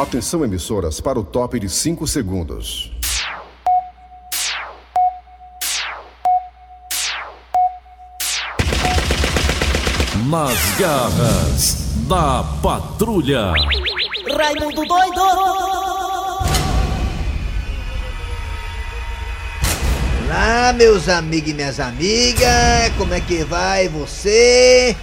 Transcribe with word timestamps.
Atenção 0.00 0.42
emissoras 0.42 0.98
para 0.98 1.20
o 1.20 1.22
top 1.22 1.60
de 1.60 1.68
5 1.68 2.06
segundos. 2.06 2.90
Nas 10.26 10.58
garras 10.78 11.74
da 12.08 12.42
patrulha. 12.62 13.52
Raimundo 14.38 14.86
doido! 14.86 15.20
Olá, 20.24 20.72
meus 20.72 21.10
amigos 21.10 21.50
e 21.50 21.52
minhas 21.52 21.78
amigas, 21.78 22.90
como 22.96 23.12
é 23.12 23.20
que 23.20 23.44
vai 23.44 23.86
você? 23.90 24.96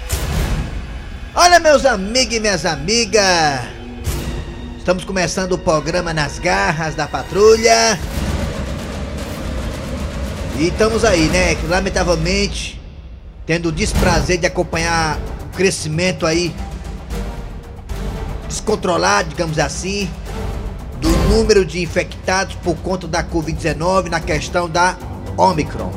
Olha, 1.36 1.60
meus 1.60 1.86
amigos 1.86 2.34
e 2.34 2.40
minhas 2.40 2.66
amigas, 2.66 3.77
estamos 4.88 5.04
começando 5.04 5.52
o 5.52 5.58
programa 5.58 6.14
Nas 6.14 6.40
Garras 6.40 6.96
da 6.96 7.06
Patrulha. 7.06 8.00
E 10.58 10.68
estamos 10.70 11.04
aí, 11.04 11.28
né? 11.28 11.58
Lamentavelmente, 11.68 12.82
tendo 13.46 13.68
o 13.68 13.72
desprazer 13.74 14.38
de 14.38 14.46
acompanhar 14.46 15.20
o 15.42 15.58
crescimento 15.58 16.26
aí 16.26 16.56
descontrolado, 18.48 19.28
digamos 19.28 19.60
assim, 19.60 20.10
do 21.02 21.10
número 21.36 21.66
de 21.66 21.82
infectados 21.82 22.56
por 22.56 22.78
conta 22.78 23.10
da 23.10 23.22
Covid-19 23.22 24.08
na 24.08 24.22
questão 24.22 24.70
da 24.70 24.98
Omicron. 25.36 25.92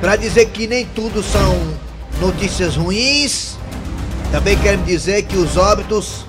Para 0.00 0.16
dizer 0.16 0.46
que 0.46 0.66
nem 0.66 0.86
tudo 0.86 1.22
são 1.22 1.54
notícias 2.18 2.74
ruins, 2.74 3.58
também 4.32 4.56
quero 4.56 4.78
dizer 4.84 5.24
que 5.24 5.36
os 5.36 5.58
óbitos 5.58 6.26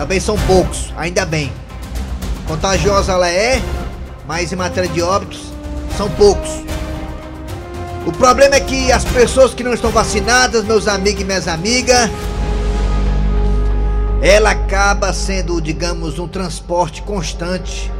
também 0.00 0.18
são 0.18 0.34
poucos, 0.46 0.90
ainda 0.96 1.26
bem. 1.26 1.52
Contagiosa 2.48 3.12
ela 3.12 3.28
é, 3.28 3.60
mas 4.26 4.50
em 4.50 4.56
matéria 4.56 4.88
de 4.88 5.02
óbitos 5.02 5.52
são 5.94 6.08
poucos. 6.12 6.48
O 8.06 8.12
problema 8.12 8.54
é 8.54 8.60
que 8.60 8.90
as 8.90 9.04
pessoas 9.04 9.52
que 9.52 9.62
não 9.62 9.74
estão 9.74 9.90
vacinadas, 9.90 10.64
meus 10.64 10.88
amigos 10.88 11.20
e 11.20 11.24
minhas 11.26 11.46
amigas, 11.46 12.08
ela 14.22 14.52
acaba 14.52 15.12
sendo, 15.12 15.60
digamos, 15.60 16.18
um 16.18 16.26
transporte 16.26 17.02
constante 17.02 17.92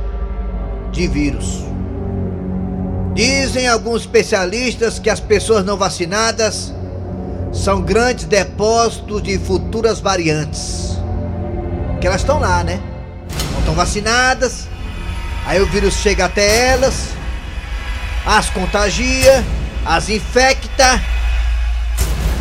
de 0.90 1.06
vírus. 1.06 1.62
Dizem 3.12 3.68
alguns 3.68 4.00
especialistas 4.00 4.98
que 4.98 5.10
as 5.10 5.20
pessoas 5.20 5.66
não 5.66 5.76
vacinadas 5.76 6.72
são 7.52 7.82
grandes 7.82 8.24
depósitos 8.24 9.22
de 9.22 9.38
futuras 9.38 10.00
variantes. 10.00 10.98
Que 12.00 12.06
elas 12.06 12.22
estão 12.22 12.38
lá, 12.38 12.64
né? 12.64 12.80
Não 13.52 13.58
estão 13.60 13.74
vacinadas, 13.74 14.68
aí 15.46 15.60
o 15.60 15.66
vírus 15.66 15.94
chega 15.94 16.24
até 16.24 16.70
elas, 16.70 17.08
as 18.24 18.48
contagia 18.50 19.44
as 19.84 20.08
infecta. 20.08 21.02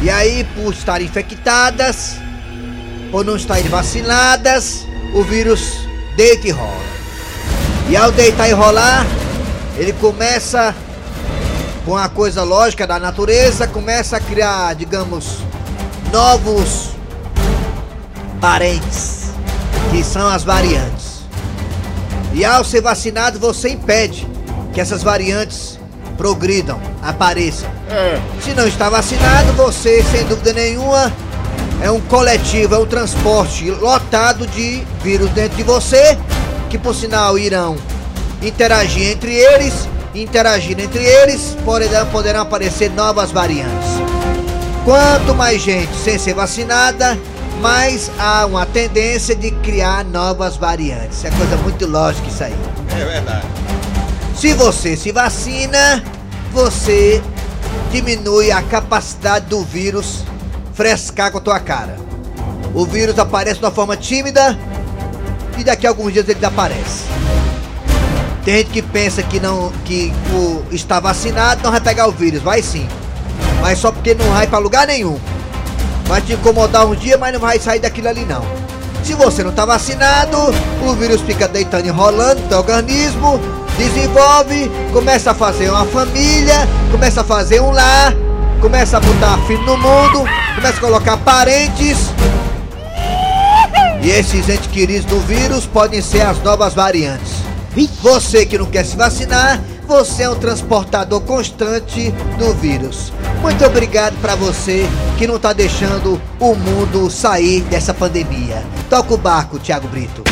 E 0.02 0.10
aí, 0.10 0.44
por 0.56 0.74
estarem 0.74 1.08
infectadas, 1.08 2.16
por 3.12 3.26
não 3.26 3.36
estarem 3.36 3.68
vacinadas, 3.68 4.86
o 5.14 5.24
vírus 5.24 5.74
deita 6.16 6.48
e 6.48 6.52
rola. 6.52 6.90
E 7.90 7.98
ao 7.98 8.12
deitar 8.12 8.48
e 8.48 8.54
rolar, 8.54 9.06
ele 9.78 9.92
começa, 9.94 10.76
com 11.86 11.98
a 11.98 12.08
coisa 12.08 12.44
lógica 12.44 12.86
da 12.86 13.00
natureza, 13.00 13.68
começa 13.68 14.18
a 14.18 14.20
criar, 14.20 14.76
digamos, 14.76 15.40
novos 16.14 16.92
parentes, 18.40 19.19
que 19.92 20.04
são 20.04 20.28
as 20.28 20.44
variantes. 20.44 21.20
E 22.34 22.46
ao 22.46 22.64
ser 22.64 22.82
vacinado, 22.82 23.40
você 23.40 23.70
impede 23.70 24.28
que 24.74 24.80
essas 24.80 25.02
variantes 25.02 25.80
progridam, 26.18 26.80
apareçam. 27.02 27.70
É. 27.90 28.20
Se 28.42 28.54
não 28.54 28.68
está 28.68 28.90
vacinado, 28.90 29.54
você, 29.54 30.04
sem 30.12 30.26
dúvida 30.26 30.54
nenhuma, 30.54 31.12
é 31.82 31.90
um 31.90 32.00
coletivo, 32.02 32.76
é 32.76 32.78
um 32.78 32.86
transporte 32.86 33.72
lotado 33.72 34.46
de 34.48 34.84
vírus 35.02 35.30
dentro 35.32 35.58
de 35.58 35.64
você, 35.64 36.18
que 36.70 36.78
por 36.78 36.94
sinal 36.94 37.38
irão 37.38 37.78
interagir 38.42 39.12
entre 39.12 39.34
eles, 39.34 39.88
interagir 40.14 40.80
entre 40.80 41.04
eles, 41.04 41.58
poderão, 41.66 42.06
poderão 42.08 42.42
aparecer 42.42 42.92
novas 42.92 43.32
variantes. 43.32 43.90
Quanto 44.86 45.34
mais 45.36 45.62
gente 45.62 45.96
sem 45.96 46.18
ser 46.18 46.34
vacinada, 46.34 47.18
mais 47.60 48.10
há 48.18 48.46
uma 48.46 48.66
tendência 48.66 49.36
de 49.36 49.52
criar 49.52 50.04
novas 50.06 50.58
variantes. 50.58 51.24
É 51.26 51.32
coisa 51.32 51.58
muito 51.58 51.86
lógica 51.86 52.28
isso 52.28 52.44
aí. 52.44 52.56
É 53.00 53.06
verdade. 53.06 53.46
Se 54.36 54.54
você 54.54 54.96
se 54.96 55.12
vacina, 55.12 56.04
você 56.52 57.22
diminui 57.92 58.52
a 58.52 58.62
capacidade 58.62 59.48
do 59.48 59.64
vírus 59.64 60.24
frescar 60.74 61.32
com 61.32 61.40
a 61.40 61.42
tua 61.42 61.60
cara. 61.60 61.98
O 62.74 62.86
vírus 62.86 63.18
aparece 63.20 63.60
de 63.60 63.66
uma 63.66 63.72
forma 63.72 63.98
tímida 63.98 64.58
e 65.58 65.64
daqui 65.64 65.86
a 65.86 65.90
alguns 65.90 66.14
dias 66.14 66.26
ele 66.26 66.36
desaparece. 66.36 67.04
Tem 68.46 68.58
gente 68.58 68.70
que 68.70 68.82
pensa 68.82 69.22
que 69.22 69.40
não 69.40 69.72
que 69.84 70.14
o, 70.32 70.74
está 70.74 71.00
vacinado 71.00 71.62
não 71.62 71.72
vai 71.72 71.82
pegar 71.82 72.08
o 72.08 72.12
vírus, 72.12 72.42
vai 72.42 72.62
sim. 72.62 72.88
Mas 73.62 73.80
só 73.80 73.92
porque 73.92 74.14
não 74.14 74.30
vai 74.32 74.48
para 74.48 74.60
lugar 74.60 74.88
nenhum. 74.88 75.20
Vai 76.10 76.24
te 76.24 76.34
incomodar 76.34 76.88
um 76.88 76.96
dia, 76.96 77.20
mas 77.20 77.32
não 77.32 77.40
vai 77.40 77.60
sair 77.60 77.80
daquilo 77.80 78.08
ali 78.08 78.26
não. 78.26 78.42
Se 79.04 79.14
você 79.14 79.44
não 79.44 79.52
está 79.52 79.64
vacinado, 79.64 80.38
o 80.84 80.94
vírus 80.96 81.22
fica 81.22 81.48
deitando 81.48 81.86
e 81.86 81.90
rolando 81.90 82.42
no 82.42 82.48
teu 82.48 82.58
organismo, 82.58 83.40
desenvolve, 83.78 84.72
começa 84.92 85.30
a 85.30 85.36
fazer 85.36 85.70
uma 85.70 85.86
família, 85.86 86.68
começa 86.92 87.22
a 87.22 87.24
fazer 87.24 87.62
um 87.62 87.70
lar, 87.70 88.16
começa 88.60 88.98
a 88.98 89.00
botar 89.00 89.38
filho 89.46 89.62
no 89.62 89.78
mundo, 89.78 90.24
começa 90.56 90.78
a 90.78 90.82
colocar 90.82 91.18
parentes. 91.18 91.98
E 94.02 94.10
esses 94.10 94.50
entes 94.50 94.66
queridos 94.66 95.06
do 95.06 95.20
vírus 95.20 95.68
podem 95.68 96.02
ser 96.02 96.22
as 96.22 96.42
novas 96.42 96.74
variantes. 96.74 97.34
Você 98.02 98.48
que 98.48 98.58
não 98.58 98.66
quer 98.66 98.84
se 98.84 98.98
vacinar, 98.98 99.62
você 99.88 100.24
é 100.24 100.30
um 100.30 100.36
transportador 100.36 101.22
constante 101.22 102.10
do 102.40 102.52
vírus. 102.56 103.14
Muito 103.42 103.66
obrigado 103.66 104.16
para 104.22 104.36
você 104.36 104.86
que 105.18 105.26
não 105.26 105.40
tá 105.40 105.54
deixando 105.54 106.22
o 106.40 106.56
mundo 106.56 107.10
sair 107.10 107.62
dessa 107.62 107.94
pandemia. 107.94 108.64
Toca 108.90 109.14
o 109.14 109.18
barco, 109.18 109.58
Thiago 109.58 109.88
Brito. 109.88 110.24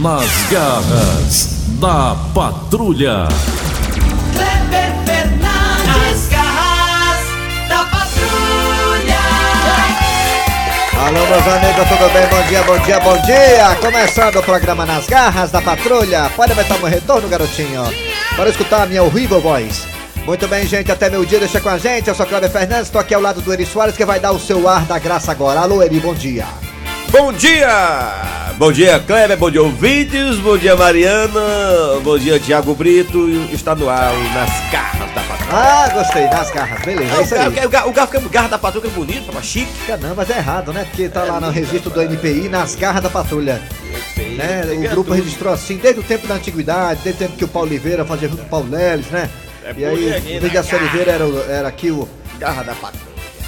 Nas 0.00 0.30
garras 0.50 1.48
da 1.78 2.16
patrulha. 2.34 3.28
Kleber 4.32 4.94
Fernandes, 5.04 6.28
garras 6.30 7.68
da 7.68 7.84
patrulha! 7.84 9.20
Alô, 11.06 11.26
meus 11.26 11.46
amigos, 11.46 11.88
tudo 11.88 12.12
bem? 12.12 12.26
Bom 12.28 12.48
dia, 12.48 12.62
bom 12.62 12.78
dia, 12.78 13.00
bom 13.00 13.18
dia! 13.22 13.76
Começando 13.80 14.36
o 14.36 14.42
programa 14.42 14.86
Nas 14.86 15.06
Garras 15.06 15.50
da 15.50 15.60
Patrulha. 15.60 16.30
Pode 16.34 16.52
aumentar 16.52 16.78
meu 16.78 16.88
retorno, 16.88 17.28
garotinho. 17.28 17.84
Para 18.34 18.48
escutar 18.48 18.82
a 18.82 18.86
minha 18.86 19.02
horrível 19.02 19.40
voz. 19.40 19.93
Muito 20.24 20.48
bem, 20.48 20.66
gente, 20.66 20.90
até 20.90 21.10
meu 21.10 21.24
dia, 21.24 21.38
deixa 21.38 21.60
com 21.60 21.68
a 21.68 21.76
gente. 21.76 22.08
Eu 22.08 22.14
sou 22.14 22.24
Cláudio 22.24 22.48
Fernandes, 22.50 22.84
estou 22.86 23.00
aqui 23.00 23.12
ao 23.14 23.20
lado 23.20 23.42
do 23.42 23.52
Eri 23.52 23.66
Soares, 23.66 23.94
que 23.96 24.04
vai 24.06 24.18
dar 24.18 24.32
o 24.32 24.40
seu 24.40 24.66
ar 24.66 24.84
da 24.86 24.98
graça 24.98 25.30
agora. 25.30 25.60
Alô, 25.60 25.82
Eri, 25.82 26.00
bom 26.00 26.14
dia. 26.14 26.46
Bom 27.10 27.32
dia! 27.32 28.32
Bom 28.56 28.70
dia, 28.72 29.00
Kleber, 29.00 29.36
bom 29.36 29.50
dia, 29.50 29.62
ouvintes, 29.62 30.36
bom 30.36 30.56
dia, 30.56 30.76
Mariana, 30.76 31.40
bom 32.04 32.16
dia, 32.16 32.38
Tiago 32.38 32.72
Brito, 32.72 33.28
está 33.52 33.74
no 33.74 33.88
ar 33.90 34.12
o 34.14 34.22
nas 34.32 34.70
garras 34.70 35.10
da 35.12 35.20
patrulha. 35.22 35.50
Ah, 35.52 35.88
gostei, 35.92 36.24
nas 36.28 36.50
garras, 36.52 36.80
beleza, 36.84 37.16
é 37.16 37.22
isso 37.22 37.34
aí. 37.34 37.48
o, 37.66 37.68
ga- 37.68 37.84
o, 37.84 37.88
o 37.90 37.92
garro 37.92 38.08
fica 38.12 38.28
garra 38.28 38.48
da 38.50 38.58
patrulha 38.58 38.88
fica 38.88 38.94
bonito, 39.00 39.24
fica 39.26 39.42
chique. 39.42 39.72
Não, 40.00 40.14
mas 40.14 40.30
é 40.30 40.36
errado, 40.38 40.72
né? 40.72 40.84
Porque 40.88 41.08
tá 41.08 41.24
lá 41.24 41.40
no 41.40 41.50
registro 41.50 41.90
do 41.90 42.00
NPI, 42.00 42.48
nas 42.48 42.76
garras 42.76 43.02
da 43.02 43.10
patrulha. 43.10 43.60
Né? 44.16 44.62
O 44.86 44.90
grupo 44.90 45.12
registrou 45.12 45.52
assim 45.52 45.76
desde 45.76 46.00
o 46.00 46.04
tempo 46.04 46.28
da 46.28 46.34
antiguidade, 46.36 47.00
desde 47.02 47.24
o 47.24 47.26
tempo 47.26 47.36
que 47.38 47.44
o 47.44 47.48
Paulo 47.48 47.68
Oliveira 47.68 48.04
fazia 48.04 48.28
junto 48.28 48.42
com 48.42 48.46
o 48.46 48.50
Paulo 48.50 48.70
Leles, 48.70 49.06
né? 49.08 49.28
É 49.64 49.74
e 49.76 49.84
aí, 49.84 50.06
o 50.06 50.10
né? 50.34 50.40
Dejaci 50.40 50.74
Oliveira 50.74 51.12
era, 51.12 51.26
o- 51.26 51.50
era 51.50 51.68
aqui 51.68 51.90
o. 51.90 52.08
Garra 52.38 52.62
da 52.62 52.74
patrulha. 52.74 53.04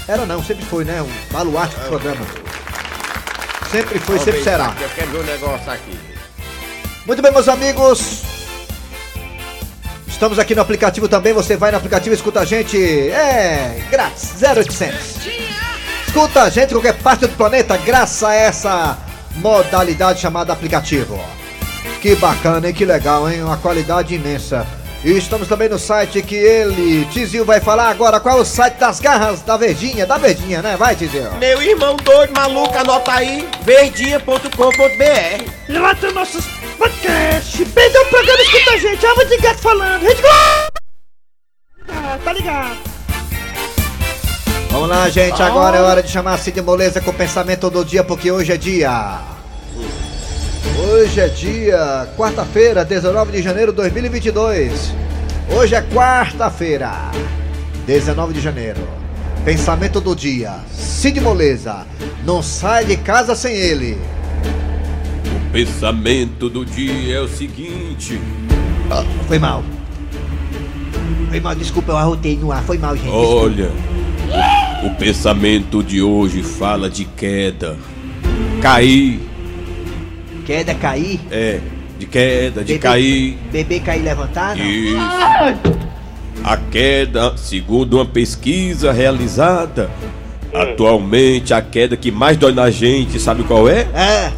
Era 0.08 0.24
não, 0.24 0.42
sempre 0.42 0.64
foi, 0.64 0.84
né? 0.84 1.02
Um 1.02 1.32
baluarte 1.32 1.74
do 1.76 1.86
programa. 1.88 2.24
Sempre 3.70 3.98
foi, 3.98 4.18
sempre 4.18 4.42
será. 4.42 4.74
Eu 4.80 4.88
quero 4.90 5.10
ver 5.10 5.18
um 5.18 5.24
negócio 5.24 5.70
aqui. 5.70 5.98
Muito 7.06 7.20
bem, 7.20 7.32
meus 7.32 7.48
amigos. 7.48 8.22
Estamos 10.08 10.38
aqui 10.38 10.54
no 10.54 10.62
aplicativo 10.62 11.08
também. 11.08 11.32
Você 11.32 11.56
vai 11.56 11.70
no 11.70 11.76
aplicativo 11.76 12.14
e 12.14 12.16
escuta 12.16 12.40
a 12.40 12.44
gente. 12.44 12.78
É 13.10 13.82
grátis, 13.90 14.34
0800. 14.40 15.16
Escuta 16.06 16.42
a 16.44 16.48
gente 16.48 16.72
qualquer 16.72 16.94
parte 16.94 17.26
do 17.26 17.36
planeta, 17.36 17.76
graças 17.76 18.22
a 18.22 18.34
essa 18.34 18.98
modalidade 19.34 20.20
chamada 20.20 20.52
aplicativo. 20.52 21.20
Que 22.00 22.14
bacana, 22.14 22.68
hein? 22.68 22.72
Que 22.74 22.84
legal, 22.86 23.28
hein? 23.28 23.42
Uma 23.42 23.56
qualidade 23.58 24.14
imensa. 24.14 24.66
E 25.04 25.12
estamos 25.16 25.46
também 25.46 25.68
no 25.68 25.78
site 25.78 26.20
que 26.22 26.34
ele, 26.34 27.04
Tizil, 27.06 27.44
vai 27.44 27.60
falar 27.60 27.88
agora. 27.88 28.18
Qual 28.18 28.38
é 28.38 28.40
o 28.40 28.44
site 28.44 28.74
das 28.74 28.98
garras 28.98 29.42
da 29.42 29.56
Verdinha? 29.56 30.04
Da 30.06 30.18
Verdinha, 30.18 30.62
né? 30.62 30.76
Vai, 30.76 30.96
Tizil. 30.96 31.30
Meu 31.38 31.62
irmão 31.62 31.96
doido, 31.96 32.32
maluco, 32.34 32.76
anota 32.76 33.12
aí, 33.12 33.48
verdinha.com.br. 33.62 35.44
E 35.68 35.72
lá 35.72 35.94
tem 35.94 36.12
nossos 36.12 36.44
podcasts. 36.76 37.68
Perdeu 37.72 38.02
o 38.02 38.06
programa, 38.06 38.42
escuta 38.42 38.70
a 38.72 38.78
gente. 38.78 39.06
Ava 39.06 39.24
de 39.24 39.36
gato 39.38 39.58
falando. 39.60 40.02
Rede 40.02 40.22
Globo. 40.22 40.76
Ah, 41.88 42.18
tá 42.24 42.32
ligado. 42.32 42.76
Vamos 44.70 44.88
lá, 44.88 45.08
gente. 45.08 45.40
Agora 45.42 45.76
é 45.76 45.82
hora 45.82 46.02
de 46.02 46.10
chamar 46.10 46.38
Cid 46.38 46.60
Moleza 46.60 47.00
com 47.00 47.10
o 47.10 47.14
pensamento 47.14 47.70
do 47.70 47.84
dia, 47.84 48.02
porque 48.02 48.30
hoje 48.30 48.52
é 48.52 48.56
dia. 48.56 49.35
Hoje 50.78 51.20
é 51.20 51.28
dia, 51.28 52.06
quarta-feira, 52.18 52.84
19 52.84 53.32
de 53.32 53.40
janeiro 53.40 53.72
de 53.72 53.76
2022. 53.76 54.92
Hoje 55.56 55.74
é 55.74 55.80
quarta-feira, 55.80 56.92
19 57.86 58.34
de 58.34 58.42
janeiro. 58.42 58.86
Pensamento 59.42 60.02
do 60.02 60.14
dia. 60.14 60.52
Cid 60.70 61.18
Moleza. 61.22 61.86
Não 62.26 62.42
sai 62.42 62.84
de 62.84 62.98
casa 62.98 63.34
sem 63.34 63.54
ele. 63.54 63.96
O 65.24 65.50
pensamento 65.50 66.50
do 66.50 66.62
dia 66.62 67.16
é 67.16 67.20
o 67.20 67.28
seguinte: 67.28 68.20
Foi 69.26 69.38
mal. 69.38 69.64
Foi 71.30 71.40
mal, 71.40 71.54
desculpa, 71.54 71.92
eu 71.92 71.96
arrotei 71.96 72.36
no 72.36 72.52
ar. 72.52 72.62
Foi 72.62 72.76
mal, 72.76 72.94
gente. 72.94 73.06
desculpa. 73.06 73.44
olha, 73.44 73.70
o, 74.82 74.88
o 74.88 74.94
pensamento 74.96 75.82
de 75.82 76.02
hoje 76.02 76.42
fala 76.42 76.90
de 76.90 77.06
queda. 77.06 77.78
Cair, 78.60 79.20
Queda, 80.46 80.74
cair. 80.74 81.20
é, 81.30 81.58
de 81.98 82.06
queda, 82.06 82.60
de 82.62 82.74
Bebê- 82.74 82.78
cair. 82.78 83.38
Bebê 83.50 83.80
cair, 83.80 84.02
levantar, 84.02 84.54
não? 84.56 84.64
Isso. 84.64 84.96
A 86.44 86.56
queda, 86.56 87.36
segundo 87.36 87.94
uma 87.94 88.06
pesquisa 88.06 88.92
realizada, 88.92 89.90
atualmente 90.54 91.52
a 91.52 91.60
queda 91.60 91.96
que 91.96 92.12
mais 92.12 92.36
dói 92.36 92.52
na 92.52 92.70
gente, 92.70 93.18
sabe 93.18 93.42
qual 93.42 93.68
é? 93.68 93.86
É. 93.92 94.32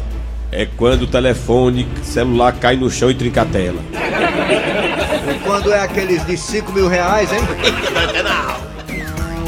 É 0.51 0.67
quando 0.77 1.03
o 1.03 1.07
telefone 1.07 1.87
celular 2.01 2.53
cai 2.53 2.75
no 2.75 2.89
chão 2.89 3.11
e 3.11 3.13
trinca 3.13 3.43
a 3.43 3.45
tela. 3.45 3.79
E 3.93 5.37
quando 5.45 5.71
é 5.71 5.79
aqueles 5.81 6.25
de 6.25 6.35
5 6.35 6.71
mil 6.71 6.87
reais, 6.87 7.31
hein? 7.31 7.39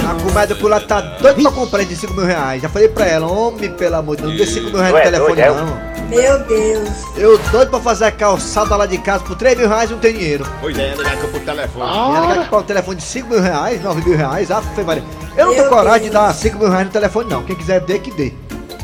A 0.07 0.13
comédia 0.23 0.55
por 0.55 0.69
lá 0.69 0.79
tá 0.79 1.01
doido 1.01 1.41
pra 1.41 1.51
comprar 1.51 1.83
de 1.83 1.95
5 1.95 2.13
mil 2.13 2.25
reais. 2.25 2.61
Já 2.61 2.69
falei 2.69 2.87
pra 2.89 3.05
ela, 3.07 3.25
homem, 3.25 3.71
pelo 3.71 3.95
amor 3.95 4.15
de 4.17 4.21
Deus, 4.23 4.33
não 4.33 4.37
dê 4.39 4.45
5 4.45 4.65
mil 4.69 4.77
reais 4.77 4.93
no 4.93 5.01
telefone, 5.01 5.41
não. 5.41 5.90
Meu 6.11 6.39
Deus. 6.43 6.89
Eu 7.15 7.37
doido 7.51 7.69
pra 7.69 7.79
fazer 7.79 8.05
a 8.05 8.11
calçada 8.11 8.75
lá 8.75 8.85
de 8.85 8.97
casa 8.97 9.23
por 9.23 9.37
3 9.37 9.57
mil 9.57 9.69
reais 9.69 9.89
e 9.89 9.93
não 9.93 9.99
tem 9.99 10.13
dinheiro. 10.13 10.45
Pois 10.59 10.77
é, 10.77 10.91
ela 10.91 11.15
comprou 11.15 11.41
o 11.41 11.45
telefone. 11.45 11.85
E 11.85 12.15
ela 12.15 12.27
quer 12.27 12.43
comprar 12.43 12.57
um 12.59 12.63
telefone 12.63 12.97
de 12.97 13.03
5 13.03 13.29
mil 13.29 13.41
reais, 13.41 13.81
9 13.81 14.09
mil 14.09 14.17
reais, 14.17 14.51
ah, 14.51 14.61
foi 14.61 14.83
Maria. 14.83 15.03
Eu 15.37 15.45
não 15.47 15.55
tenho 15.55 15.69
coragem 15.69 16.03
de 16.03 16.09
Deus. 16.09 16.23
dar 16.25 16.33
5 16.33 16.57
mil 16.57 16.69
reais 16.69 16.85
no 16.85 16.91
telefone, 16.91 17.29
não. 17.29 17.43
Quem 17.43 17.55
quiser 17.55 17.79
dê, 17.79 17.97
que 17.97 18.11
dê. 18.11 18.33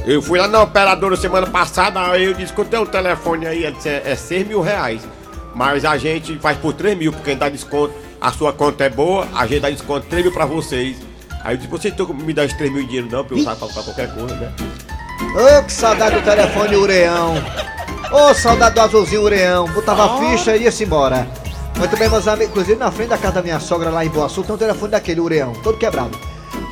Eu 0.06 0.21
fui 0.21 0.39
lá 0.39 0.47
na 0.47 0.62
operadora 0.63 1.18
semana 1.18 1.47
passada, 1.47 2.00
aí 2.00 2.24
eu 2.24 2.33
disse 2.33 2.53
que 2.53 2.62
eu 2.62 2.65
tenho 2.65 2.83
um 2.83 2.85
telefone 2.85 3.45
aí, 3.45 3.65
ela 3.65 3.75
disse, 3.75 3.89
é 3.89 4.15
6 4.15 4.47
mil 4.47 4.62
reais. 4.62 5.01
Mas 5.53 5.83
a 5.83 5.97
gente 5.97 6.38
faz 6.39 6.57
por 6.57 6.71
3 6.71 6.97
mil, 6.97 7.12
porque 7.12 7.35
dá 7.35 7.50
desconto, 7.50 7.94
a 8.21 8.31
sua 8.31 8.53
conta 8.53 8.85
é 8.85 8.89
boa, 8.89 9.27
a 9.35 9.45
gente 9.45 9.59
dá 9.59 9.69
desconto 9.69 10.07
3 10.07 10.24
mil 10.24 10.33
pra 10.33 10.45
vocês. 10.45 10.95
Aí 11.44 11.56
eu 11.56 11.57
disse, 11.57 11.69
vocês 11.69 11.94
estão 11.94 12.07
me 12.13 12.31
dando 12.31 12.45
esses 12.45 12.57
3 12.57 12.71
mil 12.71 12.83
em 12.83 12.85
dinheiro 12.85 13.09
não, 13.12 13.25
pra 13.25 13.35
eu 13.35 13.41
usar 13.41 13.57
pra, 13.57 13.68
pra 13.68 13.83
qualquer 13.83 14.13
coisa, 14.13 14.33
né? 14.35 14.53
Ô, 15.21 15.63
que 15.63 15.71
saudade 15.71 16.15
do 16.15 16.21
telefone 16.21 16.75
ureão. 16.75 17.35
Ô, 18.11 18.33
saudade 18.33 18.75
do 18.75 18.81
azulzinho 18.81 19.23
ureão. 19.23 19.67
Botava 19.67 20.05
a 20.05 20.17
ficha 20.19 20.55
e 20.55 20.63
ia-se 20.63 20.83
embora. 20.83 21.27
Muito 21.77 21.95
bem, 21.97 22.09
meus 22.09 22.27
amigos. 22.27 22.49
Inclusive, 22.51 22.79
na 22.79 22.91
frente 22.91 23.09
da 23.09 23.17
casa 23.17 23.35
da 23.35 23.41
minha 23.41 23.59
sogra 23.59 23.89
lá 23.89 24.03
em 24.03 24.09
Boa 24.09 24.27
Sul, 24.29 24.43
tem 24.43 24.55
um 24.55 24.57
telefone 24.57 24.91
daquele 24.91 25.19
ureão, 25.19 25.53
todo 25.63 25.77
quebrado. 25.77 26.17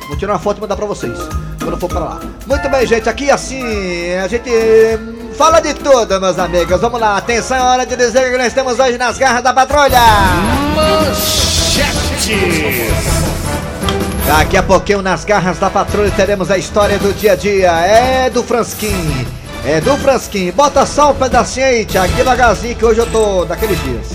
Vou 0.08 0.16
tirar 0.16 0.34
uma 0.34 0.38
foto 0.38 0.58
e 0.58 0.60
mandar 0.60 0.76
pra 0.76 0.86
vocês, 0.86 1.18
quando 1.62 1.76
for 1.78 1.88
pra 1.88 2.00
lá. 2.00 2.20
Muito 2.46 2.68
bem, 2.68 2.86
gente. 2.86 3.08
Aqui, 3.08 3.30
assim, 3.30 3.62
a 4.22 4.28
gente 4.28 4.50
hum, 4.50 5.30
fala 5.36 5.60
de 5.60 5.74
tudo, 5.74 6.20
meus 6.20 6.38
amigos. 6.38 6.80
Vamos 6.80 7.00
lá. 7.00 7.16
Atenção, 7.16 7.56
é 7.56 7.62
hora 7.62 7.86
de 7.86 7.96
dizer 7.96 8.30
que 8.30 8.38
nós 8.38 8.48
estamos 8.48 8.78
hoje 8.78 8.98
nas 8.98 9.18
garras 9.18 9.42
da 9.42 9.52
patrulha. 9.52 10.00
Daqui 14.26 14.56
a 14.56 14.62
pouquinho, 14.62 15.02
nas 15.02 15.24
garras 15.24 15.56
da 15.58 15.70
patrulha, 15.70 16.10
teremos 16.10 16.50
a 16.50 16.58
história 16.58 16.98
do 16.98 17.14
dia 17.14 17.32
a 17.32 17.36
dia. 17.36 17.70
É 17.70 18.28
do 18.28 18.42
Fransquim. 18.42 19.26
É 19.64 19.80
do 19.80 19.96
Fransquim. 19.96 20.50
Bota 20.50 20.84
só 20.84 21.12
um 21.12 21.14
pedacinho 21.14 21.66
aí, 21.66 21.84
Thiago, 21.84 22.12
devagarzinho, 22.14 22.74
que 22.74 22.84
hoje 22.84 23.00
eu 23.00 23.06
tô 23.06 23.44
daqueles 23.44 23.80
dias. 23.84 24.12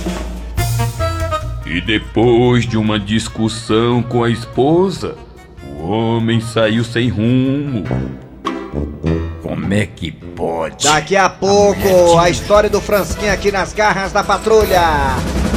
E 1.65 1.79
depois 1.79 2.67
de 2.67 2.77
uma 2.77 2.99
discussão 2.99 4.03
com 4.03 4.21
a 4.23 4.29
esposa, 4.29 5.15
o 5.65 5.89
homem 5.89 6.41
saiu 6.41 6.83
sem 6.83 7.07
rumo. 7.07 7.85
Como 9.41 9.73
é 9.73 9.85
que 9.85 10.11
pode? 10.11 10.83
Daqui 10.83 11.15
a 11.15 11.29
pouco, 11.29 12.19
a 12.19 12.29
história 12.29 12.69
do 12.69 12.81
Fransquim 12.81 13.29
aqui 13.29 13.49
nas 13.49 13.71
garras 13.71 14.11
da 14.11 14.21
patrulha. 14.21 14.81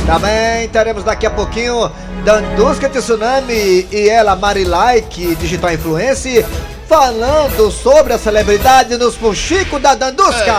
Também 0.07 0.69
teremos 0.69 1.03
daqui 1.03 1.27
a 1.27 1.31
pouquinho 1.31 1.91
Dandusca 2.25 2.89
Tsunami 2.89 3.89
e 3.91 4.09
ela 4.09 4.37
Marilike, 4.37 5.35
digital 5.37 5.73
influencer, 5.73 6.45
falando 6.87 7.71
sobre 7.71 8.13
a 8.13 8.19
celebridade 8.19 8.99
nos 8.99 9.15
fuxico 9.15 9.79
da 9.79 9.95
Dandusca. 9.95 10.55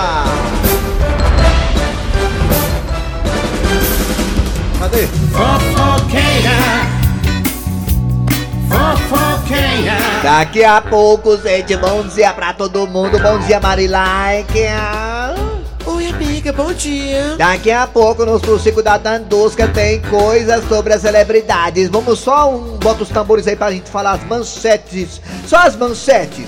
Cadê? 4.79 5.07
Daqui 10.23 10.63
a 10.63 10.81
pouco, 10.81 11.37
gente, 11.37 11.77
bom 11.77 12.03
dia 12.07 12.33
pra 12.33 12.51
todo 12.53 12.87
mundo. 12.87 13.19
Bom 13.19 13.37
dia, 13.39 13.59
Marilike. 13.59 14.65
Amiga, 16.45 16.63
bom 16.63 16.73
dia. 16.73 17.35
Daqui 17.37 17.71
a 17.71 17.87
pouco, 17.87 18.23
no 18.23 18.39
Fuxico 18.39 18.83
da 18.83 18.99
Dandusca, 18.99 19.67
tem 19.67 19.99
coisas 19.99 20.63
sobre 20.69 20.93
as 20.93 21.01
celebridades. 21.01 21.89
Vamos 21.89 22.19
só 22.19 22.51
um. 22.51 22.77
Bota 22.77 23.01
os 23.01 23.09
tambores 23.09 23.47
aí 23.47 23.55
pra 23.55 23.71
gente 23.71 23.89
falar 23.89 24.11
as 24.11 24.23
manchetes. 24.25 25.19
Só 25.47 25.57
as 25.57 25.75
manchetes. 25.75 26.45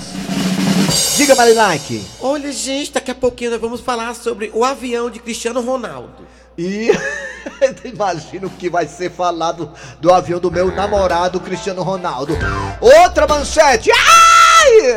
Diga, 1.18 1.34
Marilike. 1.34 2.06
Olha, 2.22 2.52
gente, 2.52 2.92
daqui 2.92 3.10
a 3.10 3.16
pouquinho 3.16 3.50
nós 3.50 3.60
vamos 3.60 3.82
falar 3.82 4.14
sobre 4.14 4.52
o 4.54 4.64
avião 4.64 5.10
de 5.10 5.18
Cristiano 5.18 5.62
Ronaldo. 5.62 6.28
E 6.56 6.92
imagino 7.84 8.52
que 8.52 8.70
vai 8.70 8.86
ser 8.86 9.10
falado 9.10 9.72
do 10.00 10.14
avião 10.14 10.40
do 10.40 10.52
meu 10.52 10.72
namorado 10.76 11.40
Cristiano 11.40 11.82
Ronaldo. 11.82 12.38
Outra 12.80 13.26
manchete. 13.26 13.90
Ai! 13.92 14.27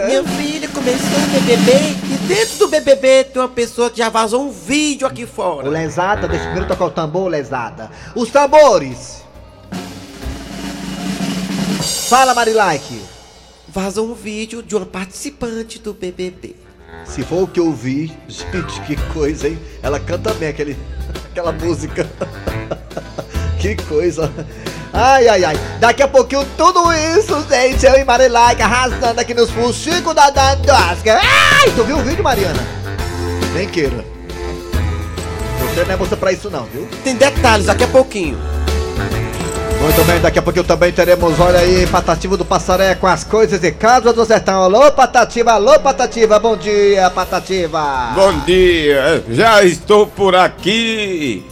Meu 0.06 0.24
filho 0.24 0.68
começou 0.70 1.18
o 1.18 1.26
BBB 1.32 1.72
e 2.14 2.28
dentro 2.28 2.58
do 2.58 2.68
BBB 2.68 3.24
tem 3.24 3.42
uma 3.42 3.48
pessoa 3.48 3.90
que 3.90 3.98
já 3.98 4.08
vazou 4.08 4.46
um 4.46 4.50
vídeo 4.52 5.04
aqui 5.04 5.26
fora. 5.26 5.68
Lesada, 5.68 6.28
deixa 6.28 6.44
eu 6.44 6.50
primeiro 6.50 6.68
tocar 6.68 6.84
o 6.84 6.90
tambor, 6.90 7.28
Lesada. 7.28 7.90
Os 8.14 8.30
tambores. 8.30 9.24
Fala, 12.08 12.34
Marilike. 12.34 13.02
Vazou 13.68 14.08
um 14.08 14.14
vídeo 14.14 14.62
de 14.62 14.76
uma 14.76 14.86
participante 14.86 15.80
do 15.80 15.92
BBB. 15.92 16.54
Se 17.04 17.24
for 17.24 17.42
o 17.42 17.46
que 17.48 17.58
eu 17.58 17.72
vi, 17.72 18.12
gente, 18.28 18.80
que 18.82 18.94
coisa, 19.12 19.48
hein? 19.48 19.58
Ela 19.82 19.98
canta 19.98 20.32
bem 20.34 20.50
aquele, 20.50 20.76
aquela 21.32 21.50
música. 21.50 22.08
que 23.60 23.74
coisa. 23.86 24.32
Ai, 24.92 25.28
ai, 25.28 25.44
ai. 25.44 25.60
Daqui 25.78 26.02
a 26.02 26.08
pouquinho 26.08 26.44
tudo 26.56 26.92
isso, 26.92 27.44
gente. 27.48 27.86
Eu 27.86 27.96
e 27.96 28.04
Marilike 28.04 28.62
arrasando 28.62 29.20
aqui 29.20 29.34
nos 29.34 29.50
fuxicos 29.50 30.14
da 30.14 30.30
Dandosca. 30.30 31.20
Ai, 31.22 31.70
tu 31.76 31.84
viu 31.84 31.98
o 31.98 32.02
vídeo, 32.02 32.24
Mariana? 32.24 32.60
Nem 33.54 33.68
queira. 33.68 34.04
Você 35.60 35.84
não 35.84 35.92
é 35.92 35.96
moça 35.96 36.16
pra 36.16 36.32
isso 36.32 36.50
não, 36.50 36.64
viu? 36.64 36.88
Tem 37.04 37.14
detalhes 37.14 37.66
daqui 37.66 37.84
a 37.84 37.88
pouquinho. 37.88 38.38
Muito 39.80 40.04
bem, 40.04 40.20
daqui 40.20 40.38
a 40.38 40.42
pouquinho 40.42 40.64
também 40.64 40.92
teremos, 40.92 41.40
olha 41.40 41.60
aí, 41.60 41.86
Patativa 41.86 42.36
do 42.36 42.44
Passaré 42.44 42.94
com 42.94 43.06
as 43.06 43.24
coisas 43.24 43.58
de 43.58 43.72
casa 43.72 44.12
do 44.12 44.26
sertão. 44.26 44.62
Alô, 44.62 44.92
Patativa, 44.92 45.52
alô, 45.52 45.80
Patativa, 45.80 46.38
bom 46.38 46.54
dia, 46.54 47.08
Patativa. 47.08 48.12
Bom 48.14 48.40
dia, 48.40 49.24
já 49.30 49.64
estou 49.64 50.06
por 50.06 50.36
aqui 50.36 51.46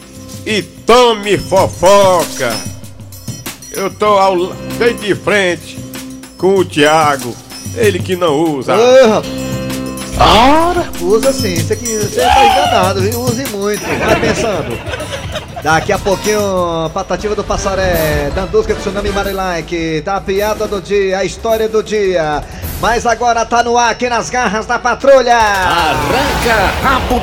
e 0.44 0.62
tome 0.62 1.38
fofoca. 1.38 2.54
Eu 3.72 3.90
tô 3.90 4.18
ao, 4.18 4.52
bem 4.78 4.96
de 4.96 5.14
frente 5.14 5.78
com 6.36 6.56
o 6.56 6.64
Thiago, 6.64 7.34
ele 7.76 7.98
que 7.98 8.16
não 8.16 8.38
usa. 8.38 8.74
Rapaz. 8.74 9.48
Usa 11.00 11.32
sim, 11.32 11.54
isso 11.54 11.72
aqui, 11.72 11.96
você 11.96 12.20
tá 12.20 12.44
enganado, 12.44 13.00
viu? 13.00 13.20
Use 13.20 13.44
muito, 13.46 13.82
vai 14.04 14.20
pensando. 14.20 14.78
Daqui 15.62 15.92
a 15.92 15.98
pouquinho, 15.98 16.90
Patativa 16.92 17.34
do 17.34 17.44
Passaré, 17.44 18.30
Dandusca, 18.34 18.74
Tsunami 18.74 19.10
Marilike, 19.10 20.02
tá 20.04 20.16
a 20.16 20.20
piada 20.20 20.66
do 20.66 20.80
dia, 20.80 21.18
a 21.18 21.24
história 21.24 21.68
do 21.68 21.82
dia. 21.82 22.42
Mas 22.80 23.06
agora 23.06 23.44
tá 23.44 23.62
no 23.62 23.76
ar 23.76 23.90
aqui 23.90 24.08
nas 24.08 24.30
garras 24.30 24.66
da 24.66 24.78
patrulha. 24.78 25.36
Arranca 25.36 26.72
rabo 26.82 27.20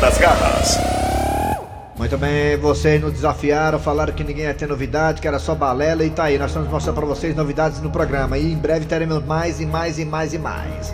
das 0.00 0.18
garras. 0.18 0.91
Muito 2.02 2.18
bem, 2.18 2.56
vocês 2.56 3.00
nos 3.00 3.12
desafiaram, 3.12 3.78
falaram 3.78 4.12
que 4.12 4.24
ninguém 4.24 4.46
ia 4.46 4.52
ter 4.54 4.66
novidade, 4.66 5.20
que 5.20 5.28
era 5.28 5.38
só 5.38 5.54
balela 5.54 6.02
e 6.04 6.10
tá 6.10 6.24
aí, 6.24 6.36
nós 6.36 6.48
estamos 6.50 6.68
mostrando 6.68 6.96
pra 6.96 7.06
vocês 7.06 7.36
novidades 7.36 7.80
no 7.80 7.92
programa 7.92 8.36
e 8.36 8.52
em 8.52 8.56
breve 8.56 8.86
teremos 8.86 9.24
mais 9.24 9.60
e 9.60 9.66
mais 9.66 10.00
e 10.00 10.04
mais 10.04 10.34
e 10.34 10.38
mais. 10.38 10.92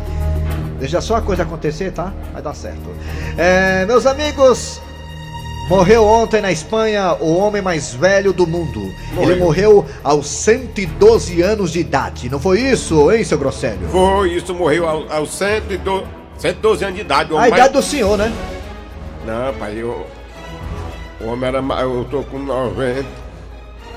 Deixa 0.79 1.01
só 1.01 1.17
a 1.17 1.23
coisa 1.23 1.45
acontecer, 1.45 1.93
tá? 1.93 2.13
Vai 2.31 2.43
dar 2.43 2.53
certo. 2.55 2.95
É, 3.39 3.87
meus 3.87 4.05
amigos, 4.05 4.83
morreu 5.71 6.05
ontem 6.05 6.43
na 6.43 6.53
Espanha 6.53 7.17
o 7.19 7.39
homem 7.39 7.63
mais 7.63 7.95
velho 7.95 8.35
do 8.35 8.47
mundo. 8.47 8.79
Ele 9.17 9.37
morreu 9.37 9.87
aos 10.05 10.27
112 10.29 11.41
anos 11.41 11.73
de 11.73 11.81
idade, 11.81 12.29
não 12.29 12.39
foi 12.39 12.61
isso, 12.61 13.11
hein, 13.11 13.25
seu 13.25 13.39
Grosselho? 13.39 13.89
Foi, 13.91 14.35
isso 14.35 14.55
morreu 14.55 14.87
ao- 14.87 15.11
aos 15.11 15.31
112, 15.31 16.05
112 16.37 16.85
anos 16.85 16.97
de 16.97 17.01
idade. 17.01 17.33
A 17.33 17.37
homem 17.37 17.49
idade 17.49 17.61
mais- 17.63 17.73
do 17.73 17.83
senhor, 17.83 18.19
né? 18.19 18.31
Não, 19.27 19.55
pai, 19.55 19.73
eu. 19.79 20.07
O 21.21 21.27
homem 21.29 21.49
era. 21.49 21.61
ma- 21.63 21.81
Eu 21.81 22.07
tô 22.11 22.23
com 22.23 22.39
90. 22.39 23.07